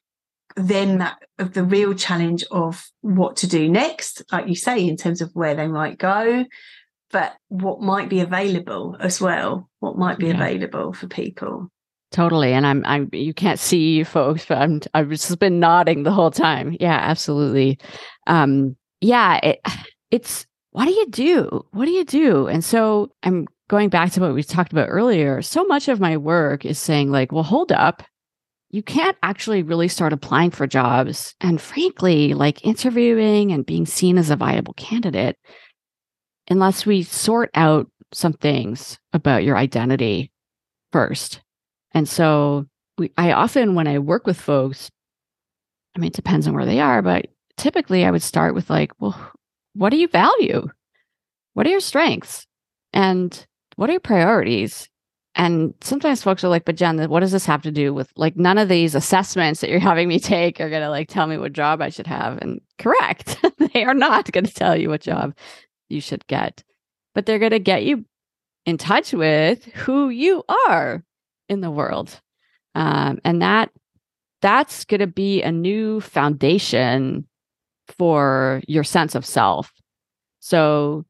then 0.55 0.99
that 0.99 1.17
of 1.37 1.53
the 1.53 1.63
real 1.63 1.93
challenge 1.93 2.43
of 2.51 2.85
what 3.01 3.37
to 3.37 3.47
do 3.47 3.69
next, 3.69 4.23
like 4.31 4.47
you 4.47 4.55
say, 4.55 4.85
in 4.85 4.97
terms 4.97 5.21
of 5.21 5.31
where 5.33 5.55
they 5.55 5.67
might 5.67 5.97
go, 5.97 6.45
but 7.11 7.33
what 7.49 7.81
might 7.81 8.09
be 8.09 8.21
available 8.21 8.97
as 8.99 9.21
well, 9.21 9.69
what 9.79 9.97
might 9.97 10.17
be 10.17 10.27
yeah. 10.27 10.35
available 10.35 10.93
for 10.93 11.07
people. 11.07 11.69
Totally. 12.15 12.53
And 12.53 12.65
I'm 12.65 12.81
I'm 12.85 13.09
you 13.11 13.33
can't 13.33 13.59
see 13.59 14.05
folks, 14.05 14.45
but 14.45 14.57
I'm 14.57 14.79
I've 14.93 15.09
just 15.09 15.37
been 15.37 15.59
nodding 15.59 16.03
the 16.03 16.13
whole 16.13 16.31
time. 16.31 16.77
Yeah, 16.79 16.97
absolutely. 16.97 17.77
Um 18.25 18.77
yeah, 19.01 19.41
it, 19.43 19.59
it's 20.11 20.45
what 20.71 20.85
do 20.85 20.91
you 20.91 21.07
do? 21.09 21.65
What 21.71 21.83
do 21.83 21.91
you 21.91 22.05
do? 22.05 22.47
And 22.47 22.63
so 22.63 23.11
I'm 23.23 23.49
going 23.67 23.89
back 23.89 24.13
to 24.13 24.21
what 24.21 24.33
we 24.33 24.43
talked 24.43 24.71
about 24.71 24.87
earlier. 24.89 25.41
So 25.41 25.65
much 25.65 25.89
of 25.89 25.99
my 25.99 26.15
work 26.15 26.63
is 26.63 26.79
saying 26.79 27.11
like, 27.11 27.33
well, 27.33 27.43
hold 27.43 27.73
up 27.73 28.01
you 28.69 28.81
can't 28.81 29.17
actually 29.21 29.63
really 29.63 29.89
start 29.89 30.13
applying 30.13 30.51
for 30.51 30.67
jobs 30.67 31.35
and 31.41 31.61
frankly 31.61 32.33
like 32.33 32.65
interviewing 32.65 33.51
and 33.51 33.65
being 33.65 33.85
seen 33.85 34.17
as 34.17 34.29
a 34.29 34.35
viable 34.35 34.73
candidate 34.73 35.37
unless 36.49 36.85
we 36.85 37.03
sort 37.03 37.49
out 37.55 37.89
some 38.13 38.33
things 38.33 38.99
about 39.13 39.43
your 39.43 39.55
identity 39.57 40.31
first 40.91 41.41
and 41.95 42.07
so 42.07 42.67
we, 42.99 43.11
i 43.17 43.31
often 43.31 43.73
when 43.73 43.87
i 43.87 43.97
work 43.97 44.27
with 44.27 44.39
folks 44.39 44.91
i 45.95 45.99
mean 45.99 46.09
it 46.09 46.13
depends 46.13 46.47
on 46.47 46.53
where 46.53 46.65
they 46.65 46.79
are 46.79 47.01
but 47.01 47.25
typically 47.57 48.05
i 48.05 48.11
would 48.11 48.21
start 48.21 48.53
with 48.53 48.69
like 48.69 48.91
well 48.99 49.31
what 49.75 49.89
do 49.89 49.97
you 49.97 50.07
value? 50.07 50.69
What 51.53 51.67
are 51.67 51.69
your 51.69 51.79
strengths? 51.79 52.47
And 52.93 53.45
what 53.75 53.89
are 53.89 53.93
your 53.93 53.99
priorities? 53.99 54.89
And 55.35 55.73
sometimes 55.81 56.23
folks 56.23 56.45
are 56.45 56.49
like, 56.49 56.63
but 56.63 56.77
Jen, 56.77 57.09
what 57.09 57.19
does 57.19 57.33
this 57.33 57.45
have 57.45 57.61
to 57.63 57.71
do 57.71 57.93
with 57.93 58.09
like 58.15 58.37
none 58.37 58.57
of 58.57 58.69
these 58.69 58.95
assessments 58.95 59.59
that 59.59 59.69
you're 59.69 59.79
having 59.79 60.07
me 60.07 60.19
take 60.21 60.61
are 60.61 60.69
going 60.69 60.81
to 60.81 60.89
like 60.89 61.09
tell 61.09 61.27
me 61.27 61.37
what 61.37 61.53
job 61.53 61.81
I 61.81 61.89
should 61.89 62.07
have? 62.07 62.37
And 62.37 62.61
correct, 62.79 63.37
they 63.73 63.83
are 63.83 63.93
not 63.93 64.31
going 64.31 64.45
to 64.45 64.53
tell 64.53 64.77
you 64.77 64.89
what 64.89 65.01
job 65.01 65.35
you 65.89 65.99
should 65.99 66.25
get, 66.27 66.63
but 67.13 67.25
they're 67.25 67.39
going 67.39 67.51
to 67.51 67.59
get 67.59 67.83
you 67.83 68.05
in 68.65 68.77
touch 68.77 69.13
with 69.13 69.65
who 69.65 70.09
you 70.09 70.43
are 70.67 71.03
in 71.49 71.61
the 71.61 71.71
world. 71.71 72.19
Um, 72.73 73.19
and 73.23 73.41
that 73.41 73.69
that's 74.41 74.85
going 74.85 74.99
to 74.99 75.07
be 75.07 75.41
a 75.41 75.51
new 75.51 76.01
foundation 76.01 77.25
for 77.97 78.61
your 78.67 78.83
sense 78.83 79.15
of 79.15 79.25
self. 79.25 79.71
So 80.39 81.05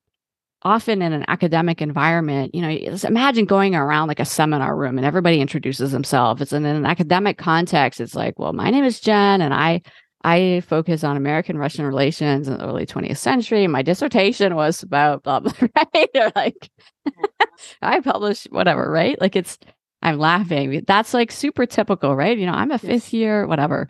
often 0.61 1.01
in 1.01 1.13
an 1.13 1.25
academic 1.27 1.81
environment, 1.81 2.55
you 2.55 2.61
know, 2.61 2.97
imagine 3.03 3.45
going 3.45 3.75
around 3.75 4.07
like 4.07 4.19
a 4.19 4.25
seminar 4.25 4.75
room 4.75 4.97
and 4.97 5.05
everybody 5.05 5.39
introduces 5.39 5.91
themselves. 5.91 6.41
It's 6.41 6.53
in 6.53 6.65
an 6.65 6.85
academic 6.85 7.37
context. 7.37 8.01
It's 8.01 8.15
like, 8.15 8.39
well, 8.39 8.53
my 8.53 8.69
name 8.69 8.83
is 8.83 8.99
Jen 8.99 9.41
and 9.41 9.53
I 9.53 9.81
I 10.23 10.63
focus 10.67 11.03
on 11.03 11.17
American 11.17 11.55
Russian 11.55 11.85
relations 11.85 12.47
in 12.47 12.57
the 12.57 12.65
early 12.65 12.87
20th 12.87 13.17
century. 13.17 13.67
My 13.67 13.83
dissertation 13.83 14.55
was 14.55 14.81
about 14.81 15.21
blah 15.21 15.39
blah, 15.39 15.53
right? 15.93 16.09
or 16.15 16.31
like 16.35 16.69
I 17.83 17.99
published 17.99 18.47
whatever, 18.49 18.89
right? 18.89 19.21
Like 19.21 19.35
it's 19.35 19.59
I'm 20.05 20.19
laughing. 20.19 20.83
That's 20.87 21.13
like 21.13 21.31
super 21.31 21.65
typical, 21.65 22.15
right? 22.15 22.37
You 22.37 22.45
know, 22.45 22.53
I'm 22.53 22.71
a 22.71 22.77
fifth 22.77 23.13
year, 23.13 23.47
whatever. 23.47 23.87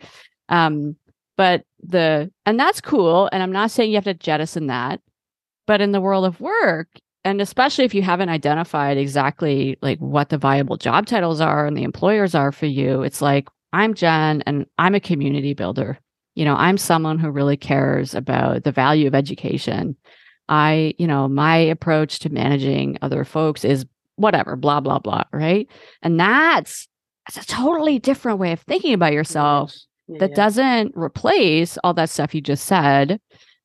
Um, 0.48 0.96
but 1.36 1.64
the 1.82 2.32
and 2.44 2.58
that's 2.58 2.80
cool. 2.80 3.28
And 3.32 3.42
I'm 3.42 3.52
not 3.52 3.70
saying 3.70 3.90
you 3.90 3.96
have 3.96 4.04
to 4.04 4.14
jettison 4.14 4.68
that 4.68 5.00
but 5.66 5.80
in 5.80 5.92
the 5.92 6.00
world 6.00 6.24
of 6.24 6.40
work, 6.40 6.88
and 7.24 7.40
especially 7.40 7.84
if 7.84 7.94
you 7.94 8.02
haven't 8.02 8.28
identified 8.28 8.96
exactly 8.96 9.76
like 9.82 9.98
what 9.98 10.28
the 10.28 10.38
viable 10.38 10.76
job 10.76 11.06
titles 11.06 11.40
are 11.40 11.66
and 11.66 11.76
the 11.76 11.82
employers 11.82 12.34
are 12.34 12.52
for 12.52 12.66
you, 12.66 13.02
it's 13.02 13.20
like, 13.20 13.48
I'm 13.72 13.94
Jen 13.94 14.42
and 14.46 14.66
I'm 14.78 14.94
a 14.94 15.00
community 15.00 15.52
builder. 15.52 15.98
You 16.36 16.44
know, 16.44 16.54
I'm 16.54 16.78
someone 16.78 17.18
who 17.18 17.30
really 17.30 17.56
cares 17.56 18.14
about 18.14 18.62
the 18.62 18.72
value 18.72 19.08
of 19.08 19.14
education. 19.14 19.96
I, 20.48 20.94
you 20.98 21.06
know, 21.08 21.26
my 21.26 21.56
approach 21.56 22.20
to 22.20 22.30
managing 22.30 22.98
other 23.02 23.24
folks 23.24 23.64
is 23.64 23.84
whatever, 24.16 24.56
blah, 24.56 24.80
blah, 24.80 24.98
blah. 24.98 25.24
Right. 25.32 25.68
And 26.02 26.18
that's, 26.18 26.88
that's 27.26 27.44
a 27.44 27.48
totally 27.48 27.98
different 27.98 28.38
way 28.38 28.52
of 28.52 28.60
thinking 28.60 28.94
about 28.94 29.12
yourself 29.12 29.74
yeah, 30.08 30.18
that 30.18 30.30
yeah. 30.30 30.36
doesn't 30.36 30.92
replace 30.96 31.78
all 31.84 31.94
that 31.94 32.10
stuff 32.10 32.34
you 32.34 32.40
just 32.40 32.66
said. 32.66 33.20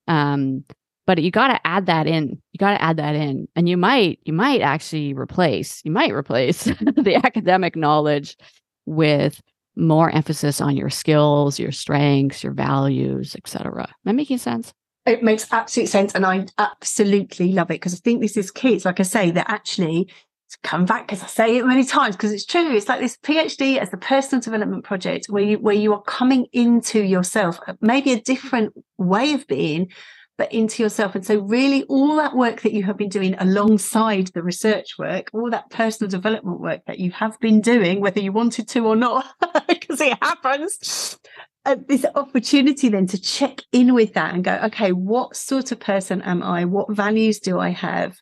Um, 0.07 0.63
but 1.05 1.21
you 1.21 1.31
got 1.31 1.47
to 1.47 1.67
add 1.67 1.87
that 1.87 2.07
in 2.07 2.41
you 2.51 2.57
got 2.57 2.71
to 2.71 2.81
add 2.81 2.97
that 2.97 3.15
in 3.15 3.47
and 3.55 3.67
you 3.67 3.77
might 3.77 4.19
you 4.23 4.33
might 4.33 4.61
actually 4.61 5.13
replace 5.13 5.81
you 5.83 5.91
might 5.91 6.11
replace 6.11 6.63
the 6.63 7.19
academic 7.23 7.75
knowledge 7.75 8.37
with 8.85 9.41
more 9.75 10.09
emphasis 10.11 10.61
on 10.61 10.77
your 10.77 10.89
skills 10.89 11.59
your 11.59 11.71
strengths 11.71 12.43
your 12.43 12.53
values 12.53 13.35
etc 13.35 13.83
am 13.83 13.93
i 14.05 14.11
making 14.11 14.37
sense 14.37 14.73
it 15.05 15.23
makes 15.23 15.51
absolute 15.51 15.89
sense 15.89 16.13
and 16.13 16.25
i 16.25 16.45
absolutely 16.57 17.51
love 17.51 17.69
it 17.71 17.75
because 17.75 17.93
i 17.93 17.97
think 17.97 18.21
this 18.21 18.37
is 18.37 18.51
key 18.51 18.75
it's 18.75 18.85
like 18.85 18.99
i 18.99 19.03
say 19.03 19.31
that 19.31 19.49
actually 19.49 20.09
come 20.57 20.85
back 20.85 21.07
because 21.07 21.23
I 21.23 21.27
say 21.27 21.57
it 21.57 21.65
many 21.65 21.83
times 21.83 22.15
because 22.15 22.31
it's 22.31 22.45
true. 22.45 22.71
It's 22.75 22.87
like 22.87 22.99
this 22.99 23.17
PhD 23.17 23.77
as 23.77 23.89
the 23.91 23.97
personal 23.97 24.41
development 24.41 24.83
project 24.83 25.27
where 25.29 25.43
you 25.43 25.59
where 25.59 25.75
you 25.75 25.93
are 25.93 26.01
coming 26.03 26.47
into 26.53 27.01
yourself, 27.01 27.59
maybe 27.81 28.11
a 28.11 28.21
different 28.21 28.73
way 28.97 29.33
of 29.33 29.47
being, 29.47 29.91
but 30.37 30.51
into 30.51 30.81
yourself. 30.81 31.13
And 31.13 31.23
so, 31.23 31.39
really, 31.39 31.83
all 31.83 32.15
that 32.15 32.35
work 32.35 32.61
that 32.61 32.73
you 32.73 32.83
have 32.83 32.97
been 32.97 33.09
doing 33.09 33.35
alongside 33.37 34.27
the 34.33 34.41
research 34.41 34.97
work, 34.97 35.29
all 35.33 35.51
that 35.51 35.69
personal 35.69 36.09
development 36.09 36.59
work 36.59 36.81
that 36.87 36.97
you 36.97 37.11
have 37.11 37.39
been 37.39 37.61
doing, 37.61 38.01
whether 38.01 38.19
you 38.19 38.31
wanted 38.31 38.67
to 38.69 38.87
or 38.87 38.95
not, 38.95 39.23
because 39.67 40.01
it 40.01 40.17
happens. 40.21 41.19
Uh, 41.63 41.75
this 41.87 42.07
opportunity 42.15 42.89
then 42.89 43.05
to 43.05 43.21
check 43.21 43.61
in 43.71 43.93
with 43.93 44.15
that 44.15 44.33
and 44.33 44.43
go, 44.43 44.59
okay, 44.63 44.91
what 44.91 45.35
sort 45.35 45.71
of 45.71 45.79
person 45.79 46.23
am 46.23 46.41
I? 46.41 46.65
What 46.65 46.91
values 46.91 47.39
do 47.39 47.59
I 47.59 47.69
have? 47.69 48.17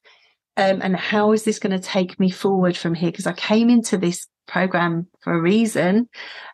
Um, 0.59 0.81
and 0.81 0.95
how 0.95 1.31
is 1.31 1.43
this 1.43 1.59
going 1.59 1.79
to 1.79 1.87
take 1.87 2.19
me 2.19 2.29
forward 2.29 2.75
from 2.75 2.93
here? 2.93 3.11
Because 3.11 3.27
I 3.27 3.33
came 3.33 3.69
into 3.69 3.97
this 3.97 4.27
program 4.47 5.07
for 5.21 5.33
a 5.33 5.41
reason, 5.41 6.09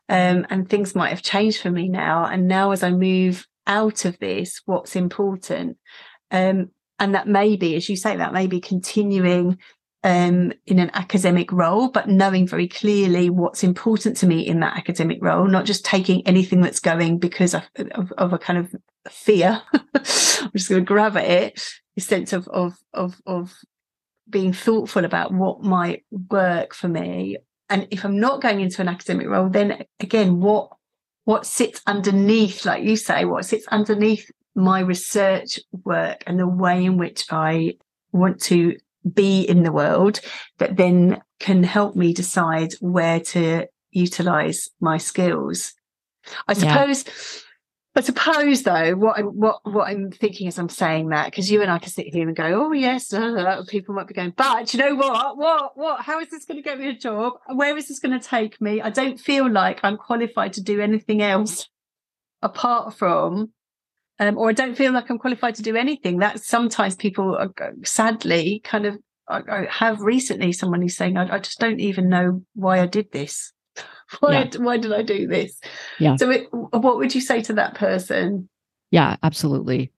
um, 0.09 0.45
and 0.49 0.69
things 0.69 0.95
might 0.95 1.09
have 1.09 1.21
changed 1.23 1.61
for 1.61 1.71
me 1.71 1.89
now. 1.89 2.25
And 2.25 2.47
now, 2.47 2.71
as 2.71 2.83
I 2.83 2.91
move 2.91 3.47
out 3.67 4.05
of 4.05 4.17
this 4.19 4.61
what's 4.65 4.95
important 4.95 5.77
um, 6.31 6.69
and 6.99 7.15
that 7.15 7.27
maybe 7.27 7.75
as 7.75 7.89
you 7.89 7.95
say 7.95 8.15
that 8.15 8.33
may 8.33 8.47
be 8.47 8.61
continuing 8.61 9.57
um, 10.03 10.53
in 10.67 10.77
an 10.77 10.91
academic 10.93 11.51
role 11.51 11.89
but 11.89 12.07
knowing 12.07 12.47
very 12.47 12.67
clearly 12.67 13.29
what's 13.29 13.63
important 13.63 14.15
to 14.17 14.27
me 14.27 14.41
in 14.41 14.59
that 14.59 14.77
academic 14.77 15.17
role 15.21 15.47
not 15.47 15.65
just 15.65 15.83
taking 15.83 16.25
anything 16.27 16.61
that's 16.61 16.79
going 16.79 17.17
because 17.17 17.55
of, 17.55 17.63
of, 17.93 18.11
of 18.13 18.33
a 18.33 18.37
kind 18.37 18.59
of 18.59 18.75
fear 19.09 19.61
i'm 19.73 20.51
just 20.55 20.69
going 20.69 20.81
to 20.81 20.85
grab 20.85 21.17
at 21.17 21.25
it 21.25 21.63
a 21.97 22.01
sense 22.01 22.33
of 22.33 22.47
of 22.49 22.75
of 22.93 23.19
of 23.25 23.55
being 24.29 24.53
thoughtful 24.53 25.05
about 25.05 25.33
what 25.33 25.61
might 25.61 26.03
work 26.31 26.73
for 26.73 26.87
me 26.87 27.37
and 27.69 27.87
if 27.91 28.03
i'm 28.03 28.19
not 28.19 28.41
going 28.41 28.59
into 28.59 28.81
an 28.81 28.87
academic 28.87 29.27
role 29.27 29.49
then 29.49 29.83
again 29.99 30.39
what 30.39 30.69
what 31.25 31.45
sits 31.45 31.81
underneath, 31.85 32.65
like 32.65 32.83
you 32.83 32.95
say, 32.95 33.25
what 33.25 33.45
sits 33.45 33.67
underneath 33.67 34.31
my 34.55 34.79
research 34.79 35.59
work 35.83 36.23
and 36.25 36.39
the 36.39 36.47
way 36.47 36.85
in 36.85 36.97
which 36.97 37.25
I 37.29 37.73
want 38.13 38.39
to 38.43 38.77
be 39.13 39.41
in 39.41 39.63
the 39.63 39.71
world 39.71 40.21
that 40.59 40.77
then 40.77 41.21
can 41.39 41.63
help 41.63 41.95
me 41.95 42.13
decide 42.13 42.73
where 42.79 43.19
to 43.19 43.67
utilize 43.91 44.69
my 44.79 44.97
skills. 44.97 45.73
I 46.47 46.53
suppose. 46.53 47.05
I 47.97 48.01
suppose 48.01 48.63
though, 48.63 48.95
what 48.95 49.17
I'm 49.17 49.27
what 49.27 49.61
what 49.63 49.87
I'm 49.87 50.11
thinking 50.11 50.47
as 50.47 50.59
I'm 50.59 50.67
saying 50.67 51.09
that, 51.09 51.25
because 51.25 51.49
you 51.49 51.61
and 51.61 51.71
I 51.71 51.79
can 51.79 51.89
sit 51.89 52.13
here 52.13 52.27
and 52.27 52.35
go, 52.35 52.65
oh 52.65 52.71
yes, 52.73 53.13
uh, 53.13 53.21
uh, 53.21 53.41
uh 53.41 53.63
people 53.67 53.95
might 53.95 54.07
be 54.07 54.13
going, 54.13 54.33
but 54.35 54.73
you 54.73 54.79
know 54.79 54.95
what, 54.95 55.37
what, 55.37 55.77
what? 55.77 56.01
How 56.01 56.19
is 56.19 56.29
this 56.29 56.43
going 56.43 56.57
to 56.57 56.61
get 56.61 56.77
me 56.77 56.89
a 56.89 56.93
job? 56.93 57.33
Where 57.47 57.77
is 57.77 57.87
this 57.87 57.99
going 57.99 58.19
to 58.19 58.25
take 58.25 58.59
me? 58.59 58.81
I 58.81 58.89
don't 58.89 59.17
feel 59.17 59.49
like 59.49 59.79
I'm 59.83 59.95
qualified 59.95 60.53
to 60.53 60.61
do 60.61 60.81
anything 60.81 61.21
else 61.21 61.69
apart 62.41 62.95
from, 62.95 63.53
um, 64.19 64.37
or 64.37 64.49
I 64.49 64.53
don't 64.53 64.75
feel 64.75 64.91
like 64.91 65.09
I'm 65.09 65.19
qualified 65.19 65.55
to 65.55 65.63
do 65.63 65.77
anything. 65.77 66.19
That 66.19 66.43
sometimes 66.43 66.97
people, 66.97 67.37
are, 67.37 67.51
uh, 67.61 67.71
sadly, 67.83 68.59
kind 68.65 68.85
of 68.85 68.97
I, 69.27 69.41
I 69.49 69.67
have 69.69 70.01
recently 70.01 70.51
someone 70.51 70.81
who's 70.81 70.97
saying, 70.97 71.17
I, 71.17 71.35
I 71.35 71.39
just 71.39 71.59
don't 71.59 71.79
even 71.79 72.09
know 72.09 72.43
why 72.53 72.81
I 72.81 72.85
did 72.87 73.11
this. 73.11 73.53
Why 74.19 74.43
yeah. 74.43 74.57
why 74.59 74.77
did 74.77 74.93
I 74.93 75.01
do 75.01 75.27
this? 75.27 75.59
Yeah. 75.99 76.15
So 76.15 76.29
it, 76.29 76.47
what 76.51 76.97
would 76.97 77.15
you 77.15 77.21
say 77.21 77.41
to 77.43 77.53
that 77.53 77.75
person? 77.75 78.49
Yeah, 78.91 79.15
absolutely. 79.23 79.91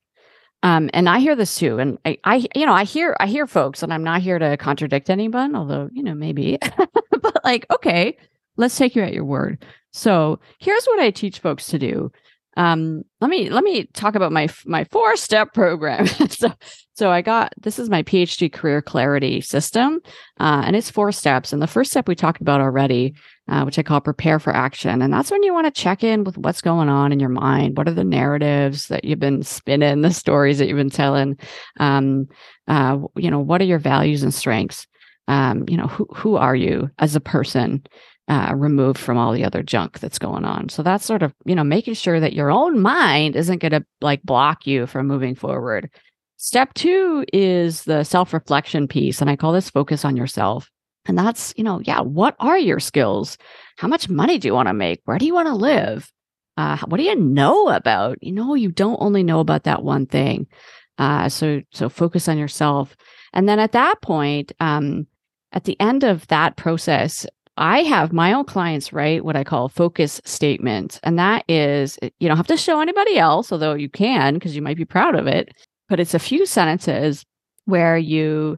Um, 0.64 0.90
and 0.94 1.08
I 1.08 1.20
hear 1.20 1.36
this 1.36 1.56
too. 1.56 1.78
And 1.78 2.00
I, 2.06 2.18
I, 2.24 2.48
you 2.56 2.66
know, 2.66 2.74
I 2.74 2.84
hear, 2.84 3.16
I 3.20 3.28
hear 3.28 3.46
folks, 3.46 3.84
and 3.84 3.94
I'm 3.94 4.04
not 4.04 4.22
here 4.22 4.40
to 4.40 4.58
contradict 4.58 5.10
anyone, 5.10 5.56
although, 5.56 5.90
you 5.94 6.02
know, 6.02 6.16
maybe, 6.16 6.58
but 7.22 7.44
like, 7.44 7.66
okay, 7.72 8.18
let's 8.58 8.76
take 8.76 8.96
you 8.96 9.04
at 9.04 9.14
your 9.14 9.26
word. 9.26 9.64
So 9.92 10.40
here's 10.60 10.86
what 10.86 11.00
I 11.00 11.12
teach 11.12 11.40
folks 11.40 11.68
to 11.68 11.80
do. 11.80 12.12
Um, 12.58 13.04
let 13.22 13.30
me 13.30 13.50
let 13.52 13.64
me 13.64 13.86
talk 13.94 14.16
about 14.16 14.32
my 14.32 14.50
my 14.66 14.84
four 14.86 15.16
step 15.16 15.54
program. 15.54 16.08
so 16.30 16.52
so 16.96 17.12
I 17.12 17.22
got 17.22 17.54
this 17.62 17.78
is 17.78 17.88
my 17.88 18.02
PhD 18.02 18.52
career 18.52 18.82
clarity 18.82 19.42
system, 19.42 20.02
uh, 20.40 20.64
and 20.66 20.76
it's 20.76 20.90
four 20.90 21.12
steps. 21.12 21.54
And 21.54 21.62
the 21.62 21.68
first 21.68 21.92
step 21.92 22.08
we 22.08 22.16
talked 22.16 22.42
about 22.42 22.60
already, 22.60 23.14
uh, 23.48 23.62
which 23.62 23.78
I 23.78 23.84
call 23.84 24.02
prepare 24.02 24.40
for 24.40 24.56
action, 24.56 25.04
and 25.04 25.14
that's 25.14 25.30
when 25.30 25.44
you 25.44 25.54
want 25.54 25.68
to 25.68 25.82
check 25.82 26.04
in 26.04 26.24
with 26.24 26.36
what's 26.40 26.62
going 26.62 26.90
on 26.90 27.12
in 27.12 27.20
your 27.20 27.30
mind. 27.30 27.78
What 27.78 27.88
are 27.88 27.94
the 27.94 28.04
narratives 28.04 28.88
that 28.88 29.06
you've 29.06 29.20
been 29.20 29.44
spinning, 29.44 30.02
the 30.02 30.12
stories 30.12 30.58
that 30.58 30.68
you've 30.68 30.78
been 30.78 30.90
telling? 30.90 31.38
Um, 31.80 32.28
uh, 32.68 32.98
you 33.16 33.30
know, 33.30 33.40
what 33.40 33.62
are 33.62 33.66
your 33.66 33.80
values 33.80 34.24
and 34.24 34.34
strengths? 34.34 34.88
Um, 35.28 35.66
you 35.68 35.78
know, 35.78 35.88
who 35.88 36.08
who 36.16 36.38
are 36.38 36.56
you 36.56 36.90
as 36.98 37.16
a 37.16 37.22
person? 37.22 37.84
Uh, 38.28 38.54
removed 38.56 39.00
from 39.00 39.18
all 39.18 39.32
the 39.32 39.46
other 39.46 39.64
junk 39.64 40.00
that's 40.00 40.20
going 40.20 40.44
on. 40.44 40.70
So 40.70 40.84
that's 40.84 41.06
sort 41.06 41.24
of, 41.24 41.34
you 41.46 41.56
know, 41.56 41.64
making 41.64 41.94
sure 41.94 42.20
that 42.20 42.34
your 42.34 42.52
own 42.52 42.82
mind 42.82 43.36
isn't 43.36 43.60
going 43.60 43.72
to 43.72 43.86
like 44.02 44.22
block 44.24 44.68
you 44.68 44.86
from 44.86 45.08
moving 45.08 45.36
forward. 45.36 45.90
Step 46.36 46.74
two 46.74 47.26
is 47.34 47.84
the 47.84 48.04
self 48.04 48.34
reflection 48.34 48.88
piece. 48.88 49.22
And 49.22 49.30
I 49.30 49.36
call 49.36 49.54
this 49.54 49.70
focus 49.70 50.04
on 50.04 50.18
yourself. 50.18 50.70
And 51.06 51.18
that's, 51.18 51.54
you 51.56 51.64
know, 51.64 51.80
yeah, 51.86 52.02
what 52.02 52.36
are 52.40 52.60
your 52.60 52.82
skills? 52.82 53.38
How 53.78 53.88
much 53.88 54.10
money 54.10 54.38
do 54.38 54.48
you 54.48 54.54
want 54.54 54.68
to 54.68 54.74
make? 54.74 55.02
Where 55.06 55.18
do 55.18 55.26
you 55.26 55.34
want 55.34 55.48
to 55.48 55.56
live? 55.56 56.12
Uh, 56.58 56.78
what 56.88 56.98
do 56.98 57.04
you 57.04 57.16
know 57.16 57.70
about? 57.70 58.18
You 58.22 58.34
know, 58.34 58.56
you 58.56 58.72
don't 58.72 58.98
only 59.00 59.24
know 59.24 59.40
about 59.40 59.64
that 59.64 59.84
one 59.84 60.06
thing. 60.06 60.48
Uh, 60.98 61.30
so, 61.30 61.62
so 61.72 61.88
focus 61.88 62.28
on 62.28 62.38
yourself. 62.38 62.98
And 63.32 63.48
then 63.48 63.60
at 63.60 63.72
that 63.72 64.02
point, 64.02 64.52
um, 64.60 65.08
at 65.54 65.64
the 65.64 65.80
end 65.80 66.04
of 66.04 66.28
that 66.28 66.58
process, 66.58 67.26
I 67.58 67.80
have 67.84 68.14
my 68.14 68.34
own 68.34 68.46
clients 68.46 68.94
write 68.94 69.26
what 69.26 69.36
I 69.36 69.44
call 69.44 69.66
a 69.66 69.70
focus 69.70 70.22
statement. 70.26 71.00
And 71.04 71.18
that 71.20 71.44
is, 71.48 71.98
eh, 72.02 72.10
you 72.20 72.28
don't 72.28 72.38
have 72.38 72.48
to 72.48 72.58
show 72.58 72.80
anybody 72.80 73.18
else, 73.18 73.52
although 73.52 73.74
you 73.74 73.90
can 73.90 74.36
because 74.36 74.56
you 74.56 74.62
might 74.62 74.78
be 74.78 74.86
proud 74.86 75.16
of 75.16 75.28
it. 75.28 75.54
But 75.90 76.00
it's 76.00 76.14
a 76.14 76.20
few 76.20 76.46
sentences 76.46 77.26
where 77.66 77.98
you 77.98 78.58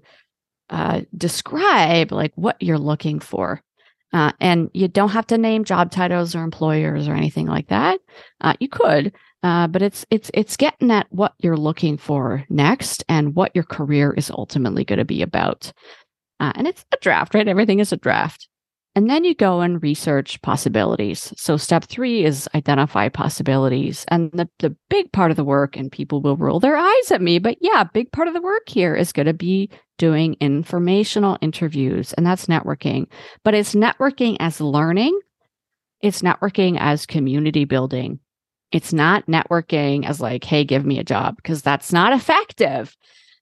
uh, 0.69 1.01
describe 1.17 2.11
like 2.11 2.33
what 2.35 2.61
you're 2.61 2.77
looking 2.77 3.19
for. 3.19 3.61
Uh, 4.11 4.31
and 4.39 4.71
you 4.73 4.87
don't 4.87 5.09
have 5.09 5.27
to 5.27 5.37
name 5.37 5.63
job 5.63 5.91
titles 5.91 6.35
or 6.35 6.43
employers 6.43 7.07
or 7.07 7.13
anything 7.13 7.45
like 7.45 7.67
that. 7.67 7.99
Uh, 8.41 8.53
you 8.59 8.67
could, 8.67 9.13
uh, 9.43 9.67
but 9.67 9.83
it's 9.83 10.03
it's 10.09 10.31
it's 10.33 10.57
getting 10.57 10.89
at 10.89 11.05
what 11.11 11.33
you're 11.37 11.55
looking 11.55 11.95
for 11.95 12.43
next 12.49 13.03
and 13.07 13.35
what 13.35 13.51
your 13.53 13.63
career 13.63 14.11
is 14.13 14.31
ultimately 14.31 14.83
going 14.83 14.97
to 14.97 15.05
be 15.05 15.21
about. 15.21 15.71
Uh, 16.39 16.51
and 16.55 16.67
it's 16.67 16.83
a 16.91 16.97
draft, 17.01 17.35
right? 17.35 17.47
Everything 17.47 17.79
is 17.79 17.91
a 17.91 17.97
draft. 17.97 18.48
And 18.99 19.09
then 19.09 19.23
you 19.23 19.33
go 19.33 19.61
and 19.61 19.81
research 19.81 20.41
possibilities. 20.41 21.31
So 21.37 21.55
step 21.55 21.85
three 21.85 22.25
is 22.25 22.49
identify 22.53 23.07
possibilities. 23.07 24.03
And 24.09 24.29
the, 24.33 24.49
the 24.59 24.75
big 24.89 25.09
part 25.13 25.31
of 25.31 25.37
the 25.37 25.45
work, 25.45 25.77
and 25.77 25.89
people 25.89 26.19
will 26.21 26.35
roll 26.35 26.59
their 26.59 26.75
eyes 26.75 27.09
at 27.09 27.21
me, 27.21 27.39
but 27.39 27.55
yeah, 27.61 27.85
big 27.85 28.11
part 28.11 28.27
of 28.27 28.33
the 28.33 28.41
work 28.41 28.67
here 28.67 28.97
is 28.97 29.13
going 29.13 29.27
to 29.27 29.33
be 29.33 29.69
doing 29.97 30.35
informational 30.41 31.37
interviews. 31.39 32.11
And 32.11 32.25
that's 32.25 32.47
networking. 32.47 33.05
But 33.45 33.53
it's 33.53 33.73
networking 33.73 34.35
as 34.41 34.59
learning. 34.59 35.17
It's 36.01 36.21
networking 36.21 36.75
as 36.77 37.05
community 37.05 37.63
building. 37.63 38.19
It's 38.73 38.91
not 38.91 39.27
networking 39.27 40.05
as 40.05 40.19
like, 40.19 40.43
hey, 40.43 40.65
give 40.65 40.85
me 40.85 40.99
a 40.99 41.05
job, 41.05 41.37
because 41.37 41.61
that's 41.61 41.93
not 41.93 42.11
effective. 42.11 42.97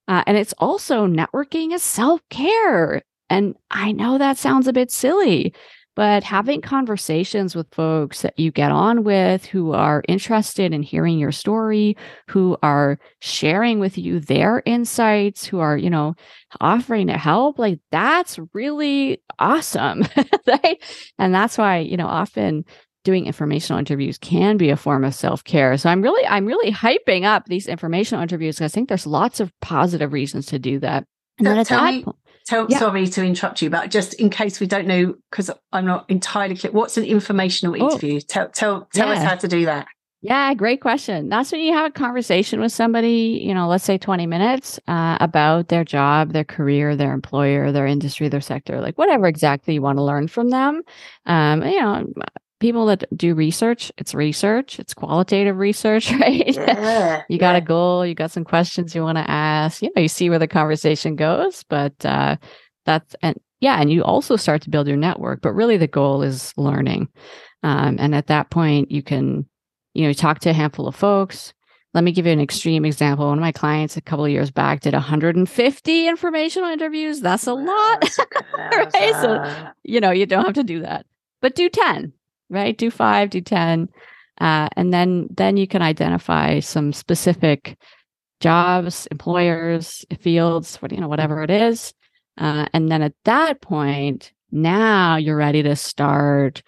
Uh, 0.08 0.24
and 0.28 0.38
it's 0.38 0.54
also 0.60 1.08
networking 1.08 1.74
as 1.74 1.82
self 1.82 2.22
care. 2.30 3.02
And 3.30 3.56
I 3.72 3.92
know 3.92 4.18
that 4.18 4.38
sounds 4.38 4.68
a 4.68 4.74
bit 4.74 4.92
silly, 4.92 5.54
but 5.96 6.24
having 6.24 6.62
conversations 6.62 7.56
with 7.56 7.74
folks 7.74 8.22
that 8.22 8.38
you 8.38 8.52
get 8.52 8.72
on 8.72 9.04
with 9.04 9.46
who 9.46 9.74
are 9.74 10.04
interested 10.08 10.72
in 10.72 10.84
hearing 10.84 11.18
your 11.18 11.32
story, 11.32 11.98
who 12.30 12.56
are 12.62 13.00
sharing 13.20 13.80
with 13.80 13.98
you 13.98 14.20
their 14.20 14.62
insights, 14.68 15.46
who 15.46 15.60
are, 15.60 15.76
you 15.76 15.90
know, 15.90 16.14
offering 16.62 17.08
to 17.08 17.18
help, 17.18 17.58
like 17.58 17.80
that's 17.92 18.40
really 18.54 19.22
awesome. 19.40 20.04
right? 20.48 20.82
And 21.18 21.34
that's 21.34 21.58
why, 21.58 21.80
you 21.80 21.98
know, 21.98 22.08
often 22.08 22.64
doing 23.04 23.26
informational 23.26 23.80
interviews 23.80 24.18
can 24.20 24.58
be 24.58 24.70
a 24.70 24.78
form 24.78 25.04
of 25.04 25.16
self-care. 25.16 25.78
So 25.78 25.90
I'm 25.90 26.02
really 26.02 26.28
I'm 26.28 26.46
really 26.46 26.72
hyping 26.72 27.24
up 27.24 27.46
these 27.46 27.66
informational 27.66 28.22
interviews 28.22 28.58
because 28.58 28.72
I 28.72 28.76
think 28.76 28.90
there's 28.90 29.08
lots 29.08 29.40
of 29.40 29.52
positive 29.62 30.14
reasons 30.14 30.46
to 30.48 30.60
do 30.60 30.78
that. 30.80 31.06
And 31.40 31.48
so 31.48 31.52
then 31.52 31.58
at 31.58 31.68
that 31.70 31.94
me, 31.94 32.04
point, 32.04 32.18
Tell, 32.48 32.66
yeah. 32.70 32.80
Sorry 32.80 33.06
to 33.08 33.26
interrupt 33.26 33.62
you, 33.62 33.70
but 33.70 33.92
just 33.92 34.14
in 34.14 34.30
case 34.30 34.62
we 34.62 34.68
don't 34.68 34.88
know, 34.88 35.16
because 35.30 35.52
I'm 35.74 35.86
not 35.86 36.10
entirely 36.10 36.56
clear, 36.56 36.72
what's 36.72 36.96
an 36.96 37.04
informational 37.04 37.76
oh. 37.82 37.90
interview? 37.90 38.22
Tell 38.22 38.48
tell 38.48 38.88
tell 38.94 39.08
yeah. 39.10 39.16
us 39.16 39.24
how 39.24 39.36
to 39.36 39.48
do 39.50 39.66
that. 39.66 39.88
Yeah, 40.22 40.54
great 40.54 40.82
question. 40.82 41.30
That's 41.30 41.52
when 41.52 41.62
you 41.62 41.74
have 41.74 41.86
a 41.88 41.92
conversation 41.92 42.60
with 42.60 42.72
somebody, 42.72 43.40
you 43.44 43.54
know, 43.54 43.68
let's 43.68 43.84
say 43.84 43.98
20 43.98 44.26
minutes 44.26 44.80
uh, 44.88 45.18
about 45.22 45.68
their 45.68 45.84
job, 45.84 46.32
their 46.32 46.44
career, 46.44 46.96
their 46.96 47.14
employer, 47.14 47.72
their 47.72 47.86
industry, 47.86 48.28
their 48.28 48.42
sector, 48.42 48.82
like 48.82 48.98
whatever 48.98 49.28
exactly 49.28 49.76
you 49.76 49.82
want 49.82 49.98
to 49.98 50.04
learn 50.04 50.28
from 50.28 50.50
them. 50.50 50.82
Um, 51.28 51.64
you 51.64 51.80
know, 51.80 52.08
people 52.60 52.88
that 52.88 53.06
do 53.15 53.36
research, 53.36 53.91
it's 53.98 54.13
research, 54.13 54.80
it's 54.80 54.93
qualitative 54.93 55.58
research, 55.58 56.12
right? 56.20 56.56
Yeah, 56.56 57.24
you 57.30 57.38
got 57.38 57.52
yeah. 57.52 57.58
a 57.58 57.62
goal, 57.62 58.06
you 58.06 58.15
got 58.15 58.32
some 58.32 58.43
questions 58.43 58.96
you 58.96 59.04
want 59.04 59.17
to 59.17 59.30
ask, 59.30 59.82
you 59.82 59.91
know, 59.96 60.02
you 60.02 60.08
see 60.08 60.30
where 60.30 60.39
the 60.39 60.48
conversation 60.48 61.15
goes, 61.15 61.63
but 61.63 61.93
uh, 62.06 62.38
that's, 62.86 63.15
and 63.22 63.39
yeah, 63.60 63.80
and 63.80 63.91
you 63.91 64.04
also 64.04 64.36
start 64.36 64.62
to 64.63 64.70
build 64.70 64.88
your 64.88 64.98
network, 64.98 65.41
but 65.41 65.54
really 65.54 65.78
the 65.78 65.88
goal 65.88 66.22
is 66.22 66.54
learning. 66.58 67.10
Um, 67.63 67.98
and 68.00 68.13
at 68.13 68.28
that 68.28 68.50
point, 68.50 68.91
you 68.91 69.02
can, 69.02 69.48
you 69.93 70.06
know, 70.06 70.13
talk 70.13 70.39
to 70.39 70.52
a 70.52 70.54
handful 70.54 70.88
of 70.88 70.96
folks. 70.96 71.54
Let 71.93 72.04
me 72.04 72.12
give 72.12 72.28
you 72.28 72.32
an 72.32 72.39
extreme 72.39 72.86
example. 72.86 73.28
One 73.28 73.39
of 73.39 73.41
my 73.41 73.52
clients 73.52 73.98
a 73.98 74.02
couple 74.02 74.26
of 74.26 74.32
years 74.32 74.52
back 74.52 74.82
did 74.82 74.93
150 74.93 76.08
informational 76.08 76.70
interviews. 76.70 77.22
That's 77.22 77.48
a 77.48 77.56
lot. 77.56 78.17
right? 78.58 78.91
So, 78.93 79.72
you 79.84 80.00
know, 80.00 80.12
you 80.12 80.28
don't 80.28 80.46
have 80.46 80.54
to 80.56 80.63
do 80.63 80.82
that, 80.82 81.08
but 81.41 81.56
do 81.56 81.70
10 81.70 82.13
right? 82.50 82.78
Do 82.78 82.92
five, 82.92 83.30
do 83.30 83.42
10. 83.42 83.90
Uh, 84.40 84.70
and 84.76 84.94
then 84.94 85.28
then 85.32 85.58
you 85.58 85.68
can 85.68 85.82
identify 85.82 86.60
some 86.60 86.94
specific 86.94 87.78
jobs, 88.40 89.08
employers, 89.10 90.06
fields, 90.20 90.78
what 90.78 90.92
you 90.92 91.00
know, 91.00 91.08
whatever 91.08 91.42
it 91.44 91.50
is. 91.50 91.94
Uh, 92.38 92.68
and 92.74 92.92
then 92.92 93.02
at 93.02 93.14
that 93.26 93.62
point, 93.62 94.32
now 94.52 95.16
you're 95.16 95.36
ready 95.36 95.64
to 95.64 95.76
start 95.76 96.62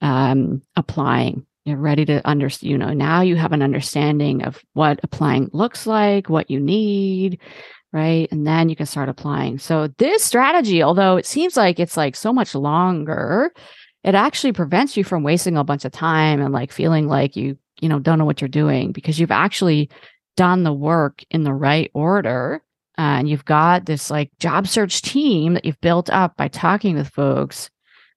um, 0.00 0.62
applying. 0.76 1.46
You're 1.64 1.76
ready 1.76 2.04
to 2.06 2.26
understand, 2.26 2.72
you 2.72 2.76
know, 2.76 2.92
now 2.92 3.20
you 3.20 3.36
have 3.36 3.52
an 3.52 3.62
understanding 3.62 4.42
of 4.42 4.60
what 4.72 4.98
applying 5.04 5.48
looks 5.52 5.86
like, 5.86 6.28
what 6.28 6.50
you 6.50 6.58
need, 6.58 7.38
right? 7.92 8.26
And 8.32 8.44
then 8.44 8.68
you 8.68 8.74
can 8.74 8.86
start 8.86 9.08
applying. 9.08 9.58
So 9.58 9.86
this 9.98 10.24
strategy, 10.24 10.82
although 10.82 11.16
it 11.16 11.26
seems 11.26 11.56
like 11.56 11.78
it's 11.78 11.96
like 11.96 12.16
so 12.16 12.32
much 12.32 12.56
longer, 12.56 13.52
it 14.04 14.14
actually 14.14 14.52
prevents 14.52 14.96
you 14.96 15.04
from 15.04 15.22
wasting 15.22 15.56
a 15.56 15.64
bunch 15.64 15.84
of 15.84 15.92
time 15.92 16.40
and 16.40 16.52
like 16.52 16.72
feeling 16.72 17.08
like 17.08 17.36
you, 17.36 17.56
you 17.80 17.88
know, 17.88 17.98
don't 17.98 18.18
know 18.18 18.24
what 18.24 18.40
you're 18.40 18.48
doing 18.48 18.92
because 18.92 19.18
you've 19.18 19.30
actually 19.30 19.88
done 20.36 20.64
the 20.64 20.72
work 20.72 21.22
in 21.30 21.44
the 21.44 21.52
right 21.52 21.90
order. 21.94 22.62
Uh, 22.98 23.18
and 23.18 23.28
you've 23.28 23.44
got 23.44 23.86
this 23.86 24.10
like 24.10 24.30
job 24.38 24.66
search 24.66 25.02
team 25.02 25.54
that 25.54 25.64
you've 25.64 25.80
built 25.80 26.10
up 26.10 26.36
by 26.36 26.48
talking 26.48 26.96
with 26.96 27.08
folks. 27.08 27.70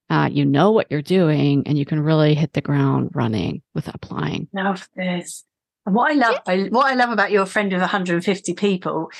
Uh, 0.09 0.29
you 0.31 0.45
know 0.45 0.71
what 0.71 0.87
you're 0.91 1.01
doing 1.01 1.63
and 1.65 1.77
you 1.77 1.85
can 1.85 1.99
really 1.99 2.35
hit 2.35 2.53
the 2.53 2.61
ground 2.61 3.09
running 3.13 3.61
with 3.73 3.87
applying. 3.93 4.47
Love 4.53 4.87
this. 4.95 5.43
And 5.85 5.93
what 5.93 6.11
I 6.11 6.15
love, 6.15 6.39
I, 6.47 6.63
what 6.63 6.87
I 6.87 6.95
love 6.95 7.11
about 7.11 7.31
your 7.31 7.45
friend 7.45 7.71
of 7.71 7.79
150 7.79 8.53
people 8.55 9.11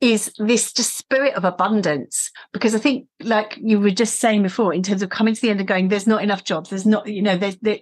is 0.00 0.32
this 0.38 0.72
just 0.72 0.96
spirit 0.96 1.34
of 1.34 1.44
abundance. 1.44 2.30
Because 2.52 2.74
I 2.74 2.78
think, 2.78 3.08
like 3.20 3.58
you 3.60 3.78
were 3.78 3.90
just 3.90 4.20
saying 4.20 4.42
before, 4.42 4.72
in 4.72 4.82
terms 4.82 5.02
of 5.02 5.10
coming 5.10 5.34
to 5.34 5.40
the 5.40 5.50
end 5.50 5.60
and 5.60 5.68
going, 5.68 5.88
there's 5.88 6.06
not 6.06 6.22
enough 6.22 6.42
jobs. 6.42 6.70
There's 6.70 6.86
not, 6.86 7.06
you 7.06 7.20
know, 7.20 7.36
there's 7.36 7.56
there, 7.56 7.78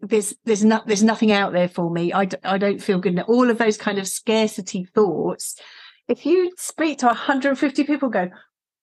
there's 0.00 0.34
there's 0.44 0.64
not 0.64 0.88
there's 0.88 1.04
nothing 1.04 1.30
out 1.30 1.52
there 1.52 1.68
for 1.68 1.88
me. 1.88 2.12
I 2.12 2.24
d- 2.24 2.36
I 2.42 2.58
don't 2.58 2.82
feel 2.82 2.98
good. 2.98 3.18
All 3.20 3.48
of 3.48 3.58
those 3.58 3.76
kind 3.76 3.98
of 3.98 4.08
scarcity 4.08 4.84
thoughts. 4.84 5.56
If 6.08 6.26
you 6.26 6.52
speak 6.58 6.98
to 6.98 7.06
150 7.06 7.84
people, 7.84 8.08
go, 8.08 8.28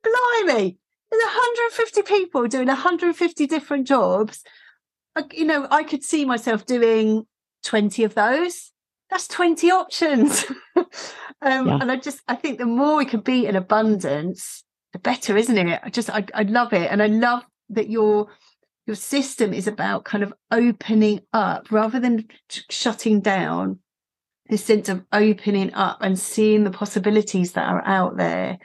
blimey, 0.04 0.78
there's 1.12 1.24
150 1.24 2.02
people 2.04 2.48
doing 2.48 2.68
150 2.68 3.46
different 3.46 3.88
jobs. 3.88 4.42
you 5.34 5.46
know, 5.46 5.68
I 5.70 5.84
could 5.84 6.04
see 6.04 6.24
myself 6.24 6.66
doing 6.66 7.28
20 7.64 8.06
of 8.06 8.16
those 8.16 8.72
that's 9.12 9.28
20 9.28 9.70
options. 9.70 10.46
um, 10.76 10.88
yeah. 11.68 11.78
And 11.82 11.92
I 11.92 11.98
just, 11.98 12.22
I 12.28 12.36
think 12.36 12.58
the 12.58 12.66
more 12.66 12.98
we 12.98 13.06
can 13.06 13.20
be 13.20 13.46
in 13.46 13.56
abundance, 13.56 14.64
the 14.94 15.00
better, 15.00 15.38
isn't 15.38 15.58
it? 15.58 15.80
I 15.84 15.90
just, 15.90 16.10
I, 16.10 16.26
I 16.34 16.44
love 16.44 16.74
it. 16.74 16.90
And 16.90 17.04
I 17.04 17.08
love 17.08 17.44
that 17.70 17.90
your, 17.90 18.28
your 18.88 18.96
system 18.96 19.54
is 19.54 19.68
about 19.68 20.06
kind 20.06 20.24
of 20.24 20.34
opening 20.50 21.20
up 21.34 21.72
rather 21.72 22.00
than 22.00 22.26
shutting 22.70 23.20
down 23.20 23.80
this 24.48 24.66
sense 24.66 24.90
of 24.90 25.04
opening 25.14 25.74
up 25.74 25.98
and 26.02 26.18
seeing 26.18 26.64
the 26.64 26.72
possibilities 26.72 27.54
that 27.54 27.70
are 27.70 27.86
out 27.86 28.18
there 28.18 28.58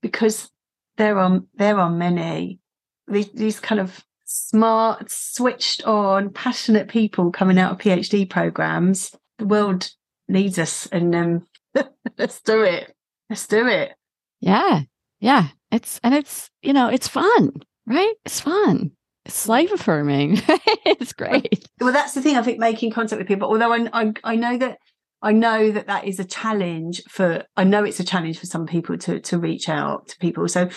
because 0.00 0.50
there 0.96 1.18
are 1.18 1.40
there 1.56 1.78
are 1.78 1.90
many 1.90 2.58
these, 3.06 3.30
these 3.32 3.60
kind 3.60 3.80
of 3.80 4.02
smart 4.24 5.10
switched 5.10 5.84
on 5.84 6.30
passionate 6.30 6.88
people 6.88 7.30
coming 7.30 7.58
out 7.58 7.72
of 7.72 7.78
phd 7.78 8.30
programs 8.30 9.14
the 9.38 9.46
world 9.46 9.90
needs 10.28 10.58
us 10.58 10.86
and 10.86 11.14
um 11.14 11.46
let's 12.18 12.40
do 12.40 12.62
it. 12.62 12.94
Let's 13.30 13.46
do 13.46 13.66
it. 13.66 13.92
Yeah. 14.40 14.82
Yeah. 15.20 15.48
It's 15.70 16.00
and 16.02 16.14
it's, 16.14 16.50
you 16.62 16.72
know, 16.72 16.88
it's 16.88 17.08
fun, 17.08 17.52
right? 17.86 18.14
It's 18.24 18.40
fun. 18.40 18.92
It's 19.24 19.48
life 19.48 19.72
affirming. 19.72 20.40
it's 20.86 21.12
great. 21.12 21.66
Well, 21.80 21.92
that's 21.92 22.14
the 22.14 22.22
thing. 22.22 22.36
I 22.36 22.42
think 22.42 22.58
making 22.58 22.92
contact 22.92 23.18
with 23.18 23.28
people. 23.28 23.48
Although 23.48 23.72
I, 23.72 23.88
I, 23.92 24.12
I 24.22 24.36
know 24.36 24.56
that 24.58 24.78
I 25.22 25.32
know 25.32 25.72
that 25.72 25.88
that 25.88 26.06
is 26.06 26.20
a 26.20 26.24
challenge 26.24 27.02
for. 27.08 27.44
I 27.56 27.64
know 27.64 27.82
it's 27.82 27.98
a 27.98 28.04
challenge 28.04 28.38
for 28.38 28.46
some 28.46 28.66
people 28.66 28.96
to 28.98 29.18
to 29.20 29.38
reach 29.38 29.68
out 29.68 30.08
to 30.08 30.18
people. 30.18 30.46
So, 30.46 30.68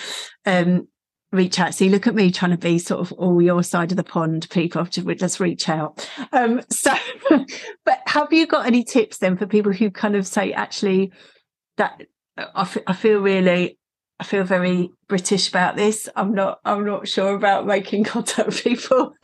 um, 0.46 0.88
reach 1.32 1.60
out. 1.60 1.74
See, 1.74 1.90
look 1.90 2.08
at 2.08 2.16
me 2.16 2.32
trying 2.32 2.52
to 2.52 2.58
be 2.58 2.80
sort 2.80 3.02
of 3.02 3.12
all 3.14 3.42
your 3.42 3.64
side 3.64 3.92
of 3.92 3.98
the 3.98 4.04
pond, 4.04 4.50
people. 4.50 4.84
Just 4.86 5.40
reach 5.40 5.70
out. 5.70 6.10
Um, 6.32 6.62
so, 6.70 6.94
but 7.86 8.02
have 8.08 8.32
you 8.34 8.48
got 8.48 8.66
any 8.66 8.84
tips 8.84 9.18
then 9.18 9.38
for 9.38 9.46
people 9.46 9.72
who 9.72 9.92
kind 9.92 10.16
of 10.16 10.26
say 10.26 10.54
actually 10.54 11.12
that 11.78 12.02
I, 12.38 12.62
f- 12.62 12.78
I 12.88 12.94
feel 12.94 13.20
really 13.20 13.78
I 14.20 14.26
feel 14.26 14.44
very 14.44 14.92
British 15.08 15.48
about 15.48 15.78
this. 15.78 16.10
I'm 16.16 16.34
not. 16.34 16.60
I'm 16.66 16.86
not 16.86 17.08
sure 17.08 17.36
about 17.36 17.66
making 17.66 18.04
contact 18.04 18.48
with 18.48 18.64
people. 18.64 19.16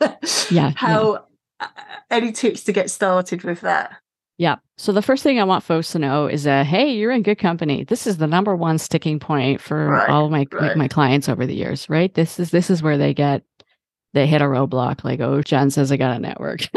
Yeah. 0.50 0.72
How? 0.76 1.24
Yeah. 1.60 1.68
Any 2.10 2.30
tips 2.30 2.62
to 2.64 2.72
get 2.72 2.88
started 2.90 3.42
with 3.42 3.62
that? 3.62 3.96
Yeah. 4.38 4.56
So 4.76 4.92
the 4.92 5.02
first 5.02 5.22
thing 5.22 5.40
I 5.40 5.44
want 5.44 5.64
folks 5.64 5.92
to 5.92 5.98
know 5.98 6.26
is 6.26 6.44
that 6.44 6.66
hey, 6.66 6.92
you're 6.92 7.10
in 7.10 7.22
good 7.22 7.38
company. 7.38 7.84
This 7.84 8.06
is 8.06 8.18
the 8.18 8.26
number 8.26 8.54
one 8.54 8.78
sticking 8.78 9.18
point 9.18 9.60
for 9.60 9.88
right, 9.88 10.10
all 10.10 10.28
my 10.28 10.46
right. 10.52 10.76
my 10.76 10.88
clients 10.88 11.28
over 11.28 11.46
the 11.46 11.54
years. 11.54 11.88
Right. 11.88 12.12
This 12.12 12.38
is 12.38 12.50
this 12.50 12.68
is 12.70 12.82
where 12.82 12.98
they 12.98 13.14
get 13.14 13.42
they 14.12 14.26
hit 14.26 14.42
a 14.42 14.46
roadblock. 14.46 15.04
Like, 15.04 15.20
oh, 15.20 15.42
Jen 15.42 15.70
says 15.70 15.90
I 15.90 15.96
got 15.96 16.16
a 16.16 16.18
network. 16.18 16.68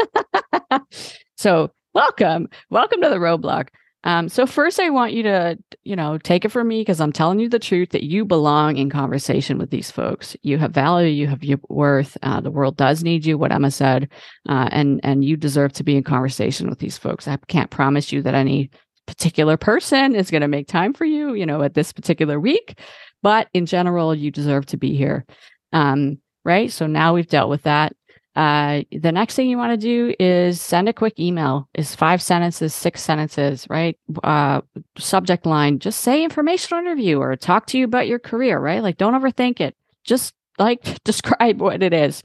so 1.36 1.70
welcome, 1.94 2.48
welcome 2.70 3.02
to 3.02 3.08
the 3.08 3.16
roadblock. 3.16 3.68
Um, 4.04 4.28
so 4.30 4.46
first, 4.46 4.80
I 4.80 4.88
want 4.88 5.12
you 5.12 5.22
to, 5.24 5.58
you 5.84 5.94
know, 5.94 6.16
take 6.16 6.44
it 6.44 6.50
from 6.50 6.68
me 6.68 6.80
because 6.80 7.00
I'm 7.00 7.12
telling 7.12 7.38
you 7.38 7.48
the 7.48 7.58
truth 7.58 7.90
that 7.90 8.02
you 8.02 8.24
belong 8.24 8.76
in 8.76 8.88
conversation 8.88 9.58
with 9.58 9.70
these 9.70 9.90
folks. 9.90 10.36
You 10.42 10.56
have 10.58 10.72
value, 10.72 11.08
you 11.08 11.26
have 11.26 11.42
worth. 11.68 12.16
Uh, 12.22 12.40
the 12.40 12.50
world 12.50 12.76
does 12.76 13.04
need 13.04 13.26
you, 13.26 13.36
what 13.36 13.52
Emma 13.52 13.70
said, 13.70 14.08
uh, 14.48 14.68
and 14.72 15.00
and 15.02 15.24
you 15.24 15.36
deserve 15.36 15.72
to 15.74 15.84
be 15.84 15.96
in 15.96 16.02
conversation 16.02 16.68
with 16.68 16.78
these 16.78 16.96
folks. 16.96 17.28
I 17.28 17.36
can't 17.48 17.70
promise 17.70 18.10
you 18.10 18.22
that 18.22 18.34
any 18.34 18.70
particular 19.06 19.56
person 19.56 20.14
is 20.14 20.30
going 20.30 20.42
to 20.42 20.48
make 20.48 20.68
time 20.68 20.94
for 20.94 21.04
you, 21.04 21.34
you 21.34 21.44
know, 21.44 21.62
at 21.62 21.74
this 21.74 21.92
particular 21.92 22.40
week, 22.40 22.78
but 23.22 23.48
in 23.52 23.66
general, 23.66 24.14
you 24.14 24.30
deserve 24.30 24.66
to 24.66 24.76
be 24.76 24.96
here. 24.96 25.26
Um, 25.72 26.18
right. 26.44 26.70
So 26.70 26.86
now 26.86 27.14
we've 27.14 27.28
dealt 27.28 27.50
with 27.50 27.64
that. 27.64 27.94
Uh, 28.40 28.84
the 28.90 29.12
next 29.12 29.34
thing 29.34 29.50
you 29.50 29.58
want 29.58 29.78
to 29.78 29.86
do 29.86 30.14
is 30.18 30.62
send 30.62 30.88
a 30.88 30.94
quick 30.94 31.20
email. 31.20 31.68
Is 31.74 31.94
five 31.94 32.22
sentences, 32.22 32.72
six 32.72 33.02
sentences, 33.02 33.66
right? 33.68 33.98
Uh, 34.24 34.62
subject 34.96 35.44
line: 35.44 35.78
just 35.78 36.00
say 36.00 36.24
informational 36.24 36.80
interview 36.80 37.18
or 37.18 37.36
talk 37.36 37.66
to 37.66 37.78
you 37.78 37.84
about 37.84 38.08
your 38.08 38.18
career, 38.18 38.58
right? 38.58 38.82
Like, 38.82 38.96
don't 38.96 39.12
overthink 39.12 39.60
it. 39.60 39.76
Just 40.04 40.32
like 40.58 40.82
describe 41.04 41.60
what 41.60 41.82
it 41.82 41.92
is 41.92 42.22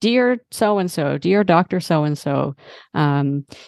dear 0.00 0.38
so 0.50 0.78
and 0.78 0.90
so 0.90 1.18
dear 1.18 1.42
doctor 1.42 1.80
so 1.80 2.04
and 2.04 2.16
so 2.16 2.54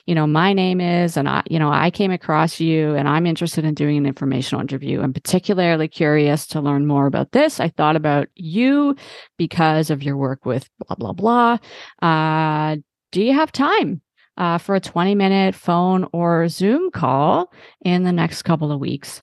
you 0.06 0.14
know 0.14 0.26
my 0.26 0.52
name 0.52 0.80
is 0.80 1.16
and 1.16 1.28
i 1.28 1.42
you 1.50 1.58
know 1.58 1.70
i 1.70 1.90
came 1.90 2.12
across 2.12 2.60
you 2.60 2.94
and 2.94 3.08
i'm 3.08 3.26
interested 3.26 3.64
in 3.64 3.74
doing 3.74 3.96
an 3.96 4.06
informational 4.06 4.60
interview. 4.60 5.00
I'm 5.00 5.12
particularly 5.12 5.88
curious 5.88 6.46
to 6.48 6.60
learn 6.60 6.86
more 6.86 7.06
about 7.06 7.32
this. 7.32 7.60
I 7.60 7.68
thought 7.68 7.96
about 7.96 8.28
you 8.34 8.96
because 9.36 9.90
of 9.90 10.02
your 10.02 10.16
work 10.16 10.44
with 10.44 10.68
blah 10.86 10.96
blah 10.96 11.12
blah. 11.12 11.58
Uh 12.06 12.76
do 13.12 13.22
you 13.22 13.32
have 13.32 13.50
time 13.52 14.00
uh, 14.36 14.58
for 14.58 14.74
a 14.74 14.80
20 14.80 15.14
minute 15.14 15.54
phone 15.54 16.06
or 16.12 16.48
zoom 16.48 16.90
call 16.90 17.52
in 17.82 18.04
the 18.04 18.12
next 18.12 18.42
couple 18.42 18.70
of 18.70 18.80
weeks? 18.80 19.22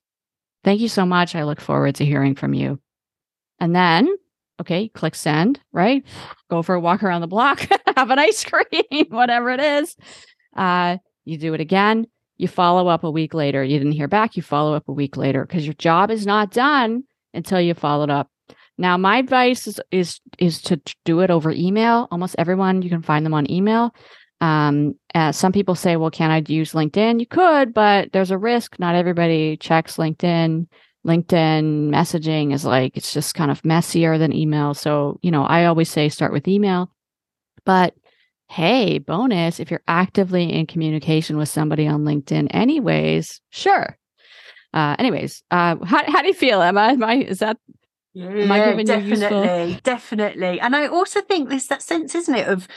Thank 0.63 0.81
you 0.81 0.89
so 0.89 1.05
much. 1.05 1.35
I 1.35 1.43
look 1.43 1.61
forward 1.61 1.95
to 1.95 2.05
hearing 2.05 2.35
from 2.35 2.53
you. 2.53 2.79
And 3.59 3.75
then 3.75 4.09
okay, 4.59 4.89
click 4.89 5.15
send, 5.15 5.59
right? 5.71 6.03
Go 6.49 6.61
for 6.61 6.75
a 6.75 6.79
walk 6.79 7.03
around 7.03 7.21
the 7.21 7.27
block, 7.27 7.67
have 7.95 8.09
an 8.09 8.19
ice 8.19 8.43
cream, 8.43 8.83
whatever 9.09 9.49
it 9.49 9.59
is. 9.59 9.95
Uh, 10.55 10.97
you 11.25 11.37
do 11.37 11.53
it 11.53 11.61
again. 11.61 12.07
You 12.37 12.47
follow 12.47 12.87
up 12.87 13.03
a 13.03 13.11
week 13.11 13.33
later. 13.33 13.63
You 13.63 13.77
didn't 13.77 13.93
hear 13.93 14.07
back. 14.07 14.35
You 14.35 14.43
follow 14.43 14.73
up 14.73 14.87
a 14.87 14.93
week 14.93 15.17
later 15.17 15.45
because 15.45 15.65
your 15.65 15.73
job 15.73 16.11
is 16.11 16.25
not 16.25 16.51
done 16.51 17.03
until 17.33 17.59
you 17.59 17.73
followed 17.73 18.09
up. 18.09 18.29
Now, 18.77 18.95
my 18.97 19.17
advice 19.17 19.67
is 19.67 19.81
is 19.91 20.19
is 20.37 20.61
to 20.63 20.79
do 21.03 21.21
it 21.21 21.31
over 21.31 21.51
email. 21.51 22.07
Almost 22.11 22.35
everyone 22.37 22.83
you 22.83 22.89
can 22.89 23.01
find 23.01 23.25
them 23.25 23.33
on 23.33 23.49
email. 23.51 23.93
Um, 24.39 24.93
uh, 25.15 25.31
some 25.31 25.51
people 25.51 25.73
say, 25.73 25.95
"Well, 25.95 26.11
can 26.11 26.29
I 26.29 26.43
use 26.47 26.73
LinkedIn?" 26.73 27.19
You 27.19 27.25
could, 27.25 27.73
but 27.73 28.11
there's 28.11 28.29
a 28.29 28.37
risk. 28.37 28.77
Not 28.79 28.93
everybody 28.93 29.57
checks 29.57 29.97
LinkedIn. 29.97 30.67
LinkedIn 31.05 31.89
messaging 31.89 32.53
is 32.53 32.65
like, 32.65 32.97
it's 32.97 33.13
just 33.13 33.35
kind 33.35 33.51
of 33.51 33.63
messier 33.63 34.17
than 34.17 34.33
email. 34.33 34.73
So, 34.73 35.19
you 35.21 35.31
know, 35.31 35.43
I 35.43 35.65
always 35.65 35.89
say 35.89 36.09
start 36.09 36.33
with 36.33 36.47
email. 36.47 36.91
But 37.65 37.95
hey, 38.49 38.97
bonus, 38.99 39.59
if 39.59 39.69
you're 39.69 39.83
actively 39.87 40.51
in 40.51 40.65
communication 40.65 41.37
with 41.37 41.49
somebody 41.49 41.87
on 41.87 42.03
LinkedIn, 42.03 42.47
anyways, 42.51 43.41
sure. 43.49 43.97
Uh, 44.73 44.95
anyways, 44.99 45.43
uh, 45.51 45.75
how, 45.85 46.09
how 46.09 46.21
do 46.21 46.27
you 46.27 46.33
feel, 46.33 46.61
Emma? 46.61 46.81
Am 46.81 47.03
I, 47.03 47.15
is 47.15 47.39
that, 47.39 47.57
yeah, 48.13 48.73
definitely, 48.83 49.79
definitely. 49.83 50.59
And 50.59 50.75
I 50.75 50.87
also 50.87 51.21
think 51.21 51.49
there's 51.49 51.67
that 51.67 51.83
sense, 51.83 52.15
isn't 52.15 52.33
it, 52.35 52.47
of 52.47 52.67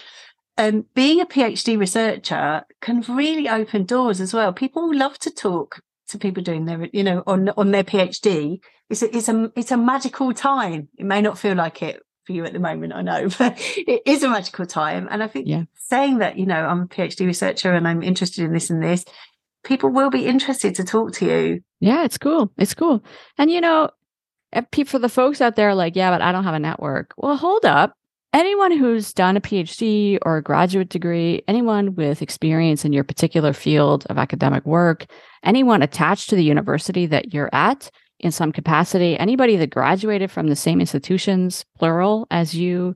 um, 0.59 0.87
being 0.95 1.21
a 1.21 1.27
PhD 1.27 1.79
researcher 1.79 2.65
can 2.81 3.01
really 3.09 3.49
open 3.49 3.85
doors 3.85 4.21
as 4.21 4.35
well. 4.35 4.53
People 4.53 4.95
love 4.95 5.19
to 5.21 5.31
talk 5.31 5.81
to 6.11 6.19
people 6.19 6.43
doing 6.43 6.65
their, 6.67 6.89
you 6.93 7.03
know, 7.05 7.23
on 7.27 7.49
on 7.51 7.71
their 7.71 7.85
PhD, 7.85 8.61
it's 8.89 9.03
a, 9.03 9.17
it's 9.17 9.29
a 9.29 9.53
it's 9.57 9.71
a 9.71 9.77
magical 9.77 10.33
time. 10.33 10.89
It 10.99 11.07
may 11.07 11.21
not 11.21 11.39
feel 11.39 11.55
like 11.55 11.83
it 11.83 12.03
for 12.25 12.33
you 12.33 12.45
at 12.45 12.53
the 12.53 12.59
moment, 12.59 12.93
I 12.93 13.03
know, 13.03 13.29
but 13.39 13.57
it 13.77 14.03
is 14.07 14.23
a 14.23 14.29
magical 14.29 14.67
time. 14.67 15.09
And 15.11 15.23
I 15.23 15.27
think 15.27 15.49
yeah. 15.49 15.65
saying 15.75 16.19
that, 16.19 16.39
you 16.39 16.47
know, 16.47 16.65
I'm 16.65 16.83
a 16.83 16.87
PhD 16.87 17.27
researcher 17.27 17.73
and 17.73 17.89
I'm 17.89 18.03
interested 18.03 18.45
in 18.45 18.53
this 18.53 18.71
and 18.71 18.83
this, 18.83 19.05
people 19.65 19.91
will 19.91 20.11
be 20.11 20.27
interested 20.27 20.75
to 20.77 20.85
talk 20.85 21.13
to 21.15 21.27
you. 21.27 21.61
Yeah, 21.81 22.05
it's 22.05 22.19
cool. 22.19 22.53
It's 22.57 22.75
cool. 22.75 23.03
And 23.39 23.51
you 23.51 23.61
know, 23.61 23.91
eh, 24.53 24.63
for 24.85 24.99
the 24.99 25.09
folks 25.09 25.41
out 25.41 25.57
there, 25.57 25.75
like, 25.75 25.97
yeah, 25.97 26.11
but 26.11 26.23
I 26.23 26.33
don't 26.33 26.45
have 26.45 26.55
a 26.55 26.61
network. 26.61 27.15
Well, 27.17 27.37
hold 27.37 27.65
up 27.65 27.95
anyone 28.33 28.77
who's 28.77 29.13
done 29.13 29.37
a 29.37 29.41
PhD 29.41 30.19
or 30.23 30.37
a 30.37 30.43
graduate 30.43 30.89
degree, 30.89 31.43
anyone 31.49 31.95
with 31.95 32.23
experience 32.23 32.85
in 32.85 32.93
your 32.93 33.05
particular 33.05 33.53
field 33.53 34.07
of 34.09 34.19
academic 34.19 34.65
work, 34.65 35.07
anyone 35.45 35.83
attached 35.83 36.31
to 36.31 36.37
the 36.37 36.45
university 36.45 37.07
that 37.07 37.33
you're 37.33 37.51
at 37.53 37.91
in 38.21 38.31
some 38.31 38.53
capacity, 38.53 39.19
anybody 39.19 39.57
that 39.57 39.71
graduated 39.71 40.31
from 40.31 40.49
the 40.49 40.57
same 40.57 40.81
institutions, 40.81 41.65
plural, 41.79 42.27
as 42.31 42.55
you, 42.55 42.95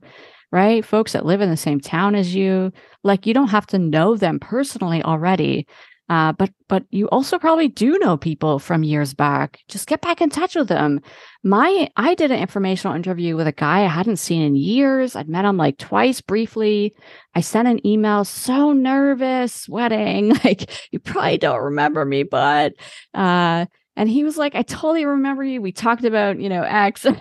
right? 0.51 0.85
Folks 0.85 1.13
that 1.13 1.25
live 1.25 1.41
in 1.41 1.49
the 1.49 1.57
same 1.57 1.79
town 1.79 2.15
as 2.15 2.35
you, 2.35 2.71
like 3.03 3.25
you 3.25 3.33
don't 3.33 3.49
have 3.49 3.67
to 3.67 3.79
know 3.79 4.15
them 4.15 4.39
personally 4.39 5.03
already. 5.03 5.67
Uh, 6.07 6.31
but 6.33 6.51
but 6.67 6.83
you 6.91 7.07
also 7.09 7.39
probably 7.39 7.67
do 7.67 7.97
know 7.97 8.15
people 8.15 8.59
from 8.59 8.83
years 8.83 9.15
back. 9.15 9.59
Just 9.67 9.87
get 9.87 10.01
back 10.01 10.21
in 10.21 10.29
touch 10.29 10.53
with 10.55 10.67
them. 10.67 11.01
My 11.43 11.89
I 11.97 12.13
did 12.13 12.29
an 12.29 12.39
informational 12.39 12.95
interview 12.95 13.35
with 13.35 13.47
a 13.47 13.51
guy 13.51 13.83
I 13.83 13.87
hadn't 13.87 14.17
seen 14.17 14.43
in 14.43 14.55
years. 14.55 15.15
I'd 15.15 15.27
met 15.29 15.45
him 15.45 15.57
like 15.57 15.79
twice 15.79 16.21
briefly. 16.21 16.93
I 17.33 17.41
sent 17.41 17.67
an 17.67 17.85
email, 17.85 18.23
so 18.23 18.71
nervous, 18.71 19.53
sweating. 19.53 20.33
Like 20.45 20.69
you 20.91 20.99
probably 20.99 21.39
don't 21.39 21.63
remember 21.63 22.05
me, 22.05 22.21
but 22.21 22.73
uh, 23.15 23.65
and 23.95 24.07
he 24.07 24.23
was 24.23 24.37
like, 24.37 24.53
I 24.53 24.61
totally 24.61 25.05
remember 25.05 25.43
you. 25.43 25.59
We 25.59 25.71
talked 25.71 26.03
about 26.03 26.39
you 26.39 26.49
know 26.49 26.61
X. 26.61 27.05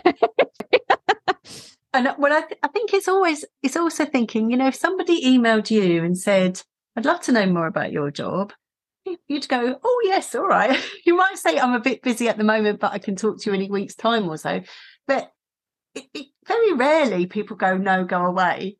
and 1.94 2.14
well, 2.18 2.32
I, 2.34 2.40
th- 2.40 2.58
I 2.62 2.68
think 2.68 2.92
it's 2.92 3.08
always 3.08 3.46
it's 3.62 3.76
also 3.76 4.04
thinking, 4.04 4.50
you 4.50 4.58
know, 4.58 4.66
if 4.66 4.74
somebody 4.74 5.24
emailed 5.24 5.70
you 5.70 6.04
and 6.04 6.18
said, 6.18 6.60
"I'd 6.96 7.06
love 7.06 7.22
to 7.22 7.32
know 7.32 7.46
more 7.46 7.66
about 7.66 7.92
your 7.92 8.10
job," 8.10 8.52
you'd 9.28 9.48
go, 9.48 9.78
oh 9.82 10.02
yes, 10.04 10.34
all 10.34 10.46
right. 10.46 10.78
You 11.04 11.16
might 11.16 11.36
say 11.36 11.58
I'm 11.58 11.74
a 11.74 11.80
bit 11.80 12.02
busy 12.02 12.28
at 12.28 12.38
the 12.38 12.44
moment, 12.44 12.80
but 12.80 12.92
I 12.92 12.98
can 12.98 13.16
talk 13.16 13.40
to 13.40 13.50
you 13.50 13.54
in 13.54 13.62
a 13.62 13.72
week's 13.72 13.94
time 13.94 14.28
or 14.28 14.36
so. 14.36 14.62
But 15.06 15.30
it, 15.94 16.04
it, 16.14 16.26
very 16.46 16.72
rarely 16.72 17.26
people 17.26 17.56
go, 17.56 17.76
no, 17.76 18.04
go 18.04 18.24
away. 18.24 18.76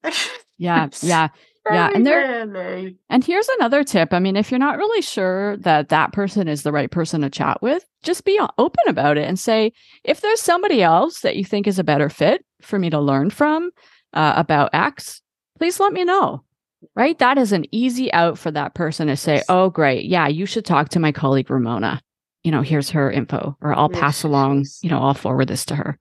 yeah, 0.59 0.89
yeah. 1.03 1.29
yeah 1.71 1.91
and 1.95 2.07
there 2.07 2.93
and 3.09 3.25
here's 3.25 3.49
another 3.49 3.83
tip 3.83 4.13
i 4.13 4.19
mean 4.19 4.37
if 4.37 4.51
you're 4.51 4.59
not 4.59 4.77
really 4.77 5.01
sure 5.01 5.57
that 5.57 5.89
that 5.89 6.13
person 6.13 6.47
is 6.47 6.63
the 6.63 6.73
right 6.73 6.91
person 6.91 7.23
to 7.23 7.31
chat 7.31 7.61
with 7.63 7.87
just 8.03 8.27
be 8.27 8.39
open 8.59 8.85
about 8.87 9.17
it 9.17 9.27
and 9.27 9.39
say 9.39 9.73
if 10.05 10.21
there's 10.21 10.43
somebody 10.43 10.83
else 10.83 11.21
that 11.21 11.37
you 11.37 11.45
think 11.45 11.67
is 11.67 11.79
a 11.79 11.85
better 11.85 12.11
fit 12.11 12.45
for 12.61 12.79
me 12.79 12.91
to 12.91 13.01
learn 13.01 13.31
from 13.31 13.71
uh, 14.13 14.35
about 14.37 14.69
x 14.75 15.23
please 15.59 15.81
let 15.81 15.95
me 15.95 16.05
know 16.05 16.45
right? 16.95 17.19
That 17.19 17.39
is 17.39 17.53
an 17.53 17.65
easy 17.73 18.13
out 18.13 18.39
for 18.39 18.51
that 18.51 18.75
person 18.75 19.09
to 19.09 19.17
say, 19.17 19.43
oh, 19.49 19.71
great. 19.71 20.07
Yeah, 20.07 20.29
you 20.29 20.47
should 20.47 20.65
talk 20.65 20.91
to 20.91 21.01
my 21.01 21.13
colleague 21.13 21.51
Ramona. 21.51 22.01
You 22.43 22.51
know, 22.51 22.63
here's 22.63 22.91
her 22.91 23.11
info, 23.11 23.57
or 23.61 23.75
I'll 23.75 23.89
pass 23.89 24.23
along, 24.23 24.67
you 24.83 24.91
know, 24.91 25.01
I'll 25.01 25.15
forward 25.15 25.49
this 25.49 25.65
to 25.67 25.77
her. 25.77 25.99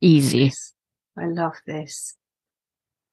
Easy. 0.00 0.52
I 1.18 1.26
love 1.26 1.54
this. 1.66 2.14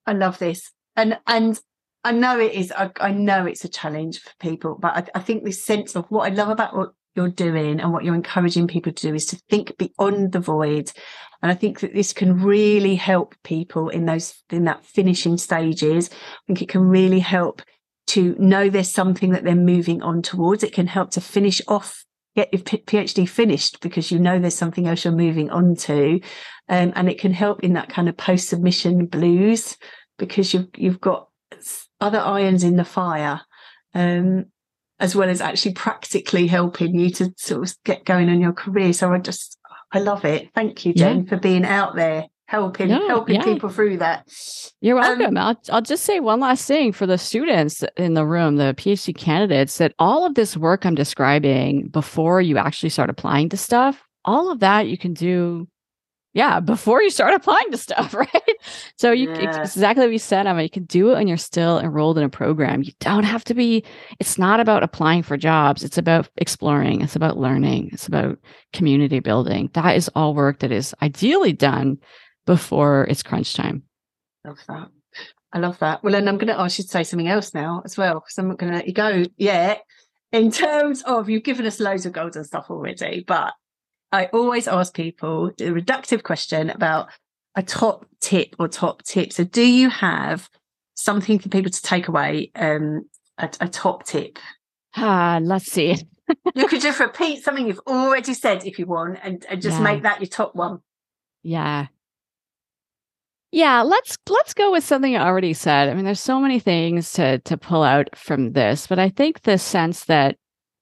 I 0.06 0.14
love 0.14 0.38
this. 0.38 0.72
And, 0.96 1.18
and 1.26 1.60
I 2.04 2.12
know 2.12 2.40
it 2.40 2.54
is. 2.54 2.72
I, 2.72 2.92
I, 3.00 3.12
know 3.12 3.46
it's 3.46 3.64
a 3.64 3.70
challenge 3.70 4.20
for 4.20 4.32
people, 4.40 4.78
but 4.80 4.96
I, 4.96 5.20
I, 5.20 5.22
think 5.22 5.44
this 5.44 5.64
sense 5.64 5.96
of 5.96 6.06
what 6.10 6.32
I 6.32 6.34
love 6.34 6.50
about 6.50 6.76
what 6.76 6.94
you're 7.16 7.30
doing 7.30 7.80
and 7.80 7.92
what 7.92 8.04
you're 8.04 8.16
encouraging 8.16 8.68
people 8.68 8.92
to 8.92 9.08
do 9.10 9.14
is 9.14 9.26
to 9.28 9.42
think 9.50 9.78
beyond 9.78 10.32
the 10.32 10.40
void. 10.40 10.92
And 11.42 11.52
I 11.52 11.56
think 11.56 11.80
that 11.80 11.94
this 11.94 12.14
can 12.14 12.42
really 12.42 12.96
help 12.96 13.36
people 13.44 13.90
in 13.90 14.06
those 14.06 14.42
in 14.50 14.66
that 14.66 14.86
finishing 14.86 15.38
stages. 15.38 16.10
I 16.12 16.40
think 16.48 16.62
it 16.62 16.70
can 16.70 16.82
really 16.82 17.20
help 17.20 17.62
to 18.08 18.36
know 18.38 18.70
there's 18.70 18.92
something 18.92 19.32
that 19.32 19.44
they're 19.44 19.56
moving 19.56 20.02
on 20.02 20.22
towards. 20.22 20.64
It 20.64 20.74
can 20.74 20.88
help 20.88 21.12
to 21.12 21.22
finish 21.22 21.62
off 21.68 22.06
get 22.36 22.54
your 22.54 22.62
PhD 22.62 23.28
finished 23.28 23.82
because 23.82 24.12
you 24.12 24.20
know 24.20 24.40
there's 24.40 24.56
something 24.56 24.88
else 24.88 25.04
you're 25.04 25.14
moving 25.14 25.50
on 25.50 25.76
to. 25.76 26.20
Um, 26.70 26.94
and 26.96 27.10
it 27.10 27.20
can 27.20 27.34
help 27.34 27.64
in 27.64 27.74
that 27.74 27.90
kind 27.90 28.08
of 28.08 28.16
post 28.18 28.48
submission 28.48 29.06
blues 29.06 29.78
because 30.18 30.54
you've 30.54 30.70
you've 30.78 31.02
got 31.02 31.28
other 32.00 32.20
irons 32.20 32.64
in 32.64 32.78
the 32.78 32.86
fire, 32.86 33.42
um, 33.94 34.46
as 35.00 35.16
well 35.16 35.30
as 35.30 35.42
actually 35.42 35.74
practically 35.74 36.48
helping 36.48 36.98
you 36.98 37.10
to 37.10 37.34
sort 37.38 37.64
of 37.64 37.76
get 37.84 38.06
going 38.06 38.30
on 38.30 38.40
your 38.40 38.54
career. 38.54 38.94
So 38.94 39.12
I 39.12 39.18
just 39.18 39.58
I 39.92 40.00
love 40.00 40.26
it. 40.26 40.50
Thank 40.56 40.86
you, 40.86 40.94
Jen, 40.94 41.24
yeah. 41.24 41.30
for 41.30 41.38
being 41.38 41.66
out 41.66 41.96
there 41.96 42.28
helping 42.52 42.90
no, 42.90 43.08
helping 43.08 43.36
yeah. 43.36 43.44
people 43.46 43.70
through 43.70 43.98
that. 43.98 44.28
You're 44.82 45.00
um, 45.00 45.20
welcome. 45.20 45.38
Um, 45.38 45.44
I'll 45.48 45.62
I'll 45.72 45.82
just 45.82 46.04
say 46.04 46.20
one 46.20 46.42
last 46.42 46.68
thing 46.68 46.92
for 46.92 47.06
the 47.06 47.18
students 47.18 47.84
in 47.96 48.14
the 48.14 48.26
room, 48.26 48.58
the 48.58 48.76
PhD 48.78 49.16
candidates, 49.16 49.78
that 49.78 49.94
all 50.00 50.26
of 50.26 50.36
this 50.36 50.58
work 50.58 50.86
I'm 50.86 50.96
describing 50.96 51.88
before 51.88 52.42
you 52.42 52.58
actually 52.58 52.90
start 52.90 53.10
applying 53.10 53.50
to 53.50 53.58
stuff, 53.58 54.04
all 54.26 54.52
of 54.52 54.60
that 54.60 54.88
you 54.88 54.98
can 54.98 55.14
do 55.14 55.68
yeah, 56.34 56.62
before 56.62 57.02
you 57.02 57.10
start 57.10 57.34
applying 57.34 57.72
to 57.72 57.78
stuff, 57.78 58.14
right? 58.14 58.56
So 58.98 59.12
you 59.12 59.32
yeah. 59.32 59.62
exactly 59.62 60.06
what 60.06 60.14
you 60.14 60.20
said, 60.20 60.48
Emma. 60.48 60.64
You 60.64 60.70
can 60.70 60.86
do 60.86 61.12
it 61.12 61.16
when 61.16 61.28
you're 61.28 61.38
still 61.38 61.80
enrolled 61.80 62.18
in 62.18 62.24
a 62.24 62.30
program. 62.30 62.84
You 62.84 62.94
don't 63.00 63.24
have 63.24 63.44
to 63.46 63.54
be. 63.54 63.84
It's 64.20 64.38
not 64.38 64.60
about 64.60 64.84
applying 64.84 65.24
for 65.24 65.36
jobs. 65.36 65.84
It's 65.84 65.98
about 65.98 66.30
exploring. 66.38 67.02
It's 67.02 67.16
about 67.16 67.38
learning. 67.38 67.90
It's 67.92 68.08
about 68.08 68.40
community 68.72 69.20
building. 69.20 69.70
That 69.74 69.96
is 69.98 70.10
all 70.16 70.34
work 70.34 70.60
that 70.60 70.72
is 70.72 70.96
ideally 71.02 71.54
done 71.54 71.98
before 72.46 73.08
it's 73.10 73.24
crunch 73.24 73.54
time. 73.54 73.84
Love 74.46 74.60
that. 74.68 74.88
I 75.54 75.60
love 75.60 75.80
that. 75.80 76.02
Well, 76.02 76.16
and 76.16 76.30
I'm 76.30 76.38
going 76.38 76.48
to 76.48 76.60
ask 76.60 76.78
you 76.78 76.84
to 76.86 76.90
say 76.90 77.04
something 77.04 77.28
else 77.28 77.54
now 77.54 77.82
as 77.84 77.98
well, 77.98 78.16
because 78.16 78.38
I'm 78.38 78.48
not 78.48 78.58
going 78.58 78.72
to 78.72 78.78
let 78.78 78.88
you 78.88 78.94
go 78.94 79.26
yet. 79.38 79.84
In 80.32 80.50
terms 80.50 81.04
of, 81.04 81.30
you've 81.30 81.44
given 81.44 81.66
us 81.66 81.82
loads 81.82 82.06
of 82.06 82.14
golden 82.14 82.46
stuff 82.46 82.68
already, 82.70 83.26
but 83.28 83.54
I 84.12 84.26
always 84.28 84.68
ask 84.68 84.94
people 84.94 85.52
the 85.58 85.66
reductive 85.66 86.24
question 86.24 86.70
about 86.70 87.10
a 87.56 87.64
top 87.64 88.06
tip 88.20 88.56
or 88.60 88.68
top 88.68 89.04
tip. 89.04 89.34
So, 89.34 89.44
do 89.44 89.64
you 89.64 89.90
have 89.90 90.50
something 90.96 91.40
for 91.40 91.50
people 91.50 91.72
to 91.72 91.82
take 91.82 92.08
away? 92.08 92.52
Um, 92.56 93.06
a, 93.38 93.50
a 93.62 93.68
top 93.68 94.06
tip. 94.06 94.40
Ah, 94.96 95.40
let's 95.42 95.72
see. 95.72 95.98
you 96.56 96.68
could 96.68 96.82
just 96.82 97.00
repeat 97.02 97.44
something 97.44 97.68
you've 97.68 97.82
already 97.88 98.34
said 98.34 98.66
if 98.66 98.80
you 98.80 98.86
want, 98.86 99.20
and, 99.24 99.46
and 99.50 99.62
just 99.62 99.78
yeah. 99.78 99.84
make 99.84 100.04
that 100.04 100.20
your 100.20 100.28
top 100.28 100.56
one. 100.56 100.80
Yeah. 101.44 101.88
Yeah, 103.54 103.82
let's 103.82 104.18
let's 104.30 104.54
go 104.54 104.72
with 104.72 104.86
something 104.86 105.16
I 105.16 105.26
already 105.26 105.54
said. 105.54 105.90
I 105.90 105.94
mean, 105.94 106.06
there's 106.06 106.22
so 106.22 106.40
many 106.40 106.60
things 106.60 107.12
to 107.14 107.40
to 107.40 107.58
pull 107.58 107.84
out 107.84 108.16
from 108.16 108.54
this, 108.54 108.88
but 108.88 108.98
I 108.98 109.10
think 109.10 109.42
the 109.42 109.58
sense 109.58 110.06
that 110.06 110.38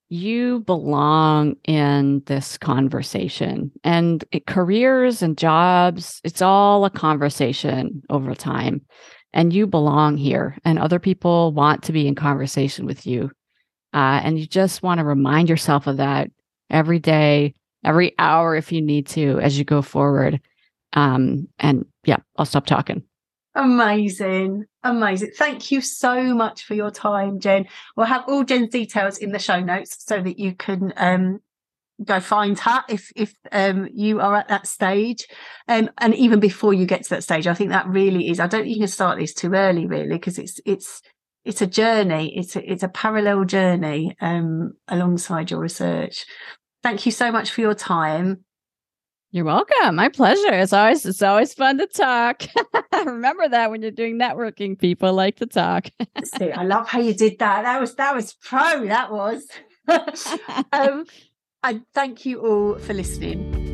you 0.09 0.61
belong 0.61 1.55
in 1.65 2.23
this 2.25 2.57
conversation. 2.57 3.71
And 3.83 4.23
it, 4.31 4.47
careers 4.47 5.21
and 5.21 5.37
jobs 5.37 6.19
it's 6.23 6.41
all 6.41 6.85
a 6.85 6.89
conversation 6.89 8.01
over 8.09 8.33
time. 8.33 8.81
And 9.31 9.53
you 9.53 9.67
belong 9.67 10.17
here 10.17 10.57
and 10.65 10.79
other 10.79 10.99
people 10.99 11.51
want 11.51 11.83
to 11.83 11.91
be 11.91 12.07
in 12.07 12.15
conversation 12.15 12.85
with 12.85 13.05
you. 13.05 13.31
Uh, 13.93 14.21
and 14.23 14.39
you 14.39 14.47
just 14.47 14.81
want 14.81 14.99
to 14.99 15.05
remind 15.05 15.49
yourself 15.49 15.87
of 15.87 15.97
that 15.97 16.31
every 16.69 16.99
day 16.99 17.53
every 17.85 18.13
hour 18.19 18.55
if 18.55 18.71
you 18.71 18.81
need 18.81 19.07
to 19.07 19.39
as 19.39 19.57
you 19.57 19.63
go 19.63 19.81
forward. 19.81 20.41
Um, 20.93 21.47
and 21.59 21.85
yeah 22.05 22.17
i'll 22.37 22.45
stop 22.45 22.65
talking 22.65 23.03
Amazing. 23.59 24.65
Amazing. 24.83 25.31
Thank 25.35 25.69
you 25.69 25.81
so 25.81 26.33
much 26.33 26.63
for 26.63 26.75
your 26.75 26.91
time, 26.91 27.41
Jen. 27.41 27.67
We'll 27.97 28.05
have 28.05 28.23
all 28.29 28.45
Jen's 28.45 28.69
details 28.69 29.17
in 29.17 29.33
the 29.33 29.39
show 29.39 29.59
notes 29.59 29.97
so 30.05 30.21
that 30.21 30.39
you 30.39 30.55
can 30.55 30.93
um, 30.95 31.39
go 32.01 32.21
find 32.21 32.57
her 32.57 32.85
if 32.87 33.11
if 33.17 33.33
um, 33.51 33.89
you 33.93 34.21
are 34.21 34.37
at 34.37 34.47
that 34.47 34.65
stage. 34.65 35.27
Um, 35.67 35.89
and 35.97 36.15
even 36.15 36.39
before 36.39 36.73
you 36.73 36.85
get 36.85 37.03
to 37.03 37.09
that 37.09 37.23
stage, 37.23 37.47
I 37.47 37.53
think 37.53 37.71
that 37.71 37.89
really 37.89 38.29
is. 38.29 38.39
I 38.39 38.47
don't 38.47 38.61
think 38.63 38.75
you 38.75 38.81
can 38.81 38.87
start 38.87 39.19
this 39.19 39.33
too 39.33 39.53
early, 39.53 39.85
really, 39.85 40.07
because 40.15 40.39
it's 40.39 40.61
it's 40.65 41.01
it's 41.43 41.61
a 41.61 41.67
journey. 41.67 42.37
It's 42.37 42.55
a, 42.55 42.71
it's 42.71 42.83
a 42.83 42.87
parallel 42.89 43.43
journey 43.43 44.15
um, 44.21 44.71
alongside 44.87 45.51
your 45.51 45.59
research. 45.59 46.25
Thank 46.81 47.05
you 47.05 47.11
so 47.11 47.29
much 47.29 47.51
for 47.51 47.59
your 47.59 47.75
time. 47.75 48.45
You're 49.31 49.45
welcome. 49.45 49.95
My 49.95 50.09
pleasure. 50.09 50.53
It's 50.53 50.73
always 50.73 51.05
it's 51.05 51.21
always 51.21 51.53
fun 51.53 51.77
to 51.77 51.85
talk. 51.85 52.43
Remember 53.05 53.47
that 53.47 53.69
when 53.69 53.83
you're 53.83 53.91
doing 53.91 54.17
networking, 54.17 54.77
people 54.77 55.13
like 55.13 55.35
to 55.35 55.45
talk. 55.45 55.89
See, 56.23 56.51
I 56.51 56.63
love 56.63 56.87
how 56.87 56.99
you 56.99 57.13
did 57.13 57.37
that. 57.37 57.61
That 57.61 57.79
was 57.79 57.93
that 57.95 58.15
was 58.15 58.33
pro. 58.33 58.87
That 58.87 59.11
was. 59.11 59.47
um, 60.73 61.05
I 61.61 61.81
thank 61.93 62.25
you 62.25 62.39
all 62.39 62.79
for 62.79 62.93
listening. 62.95 63.68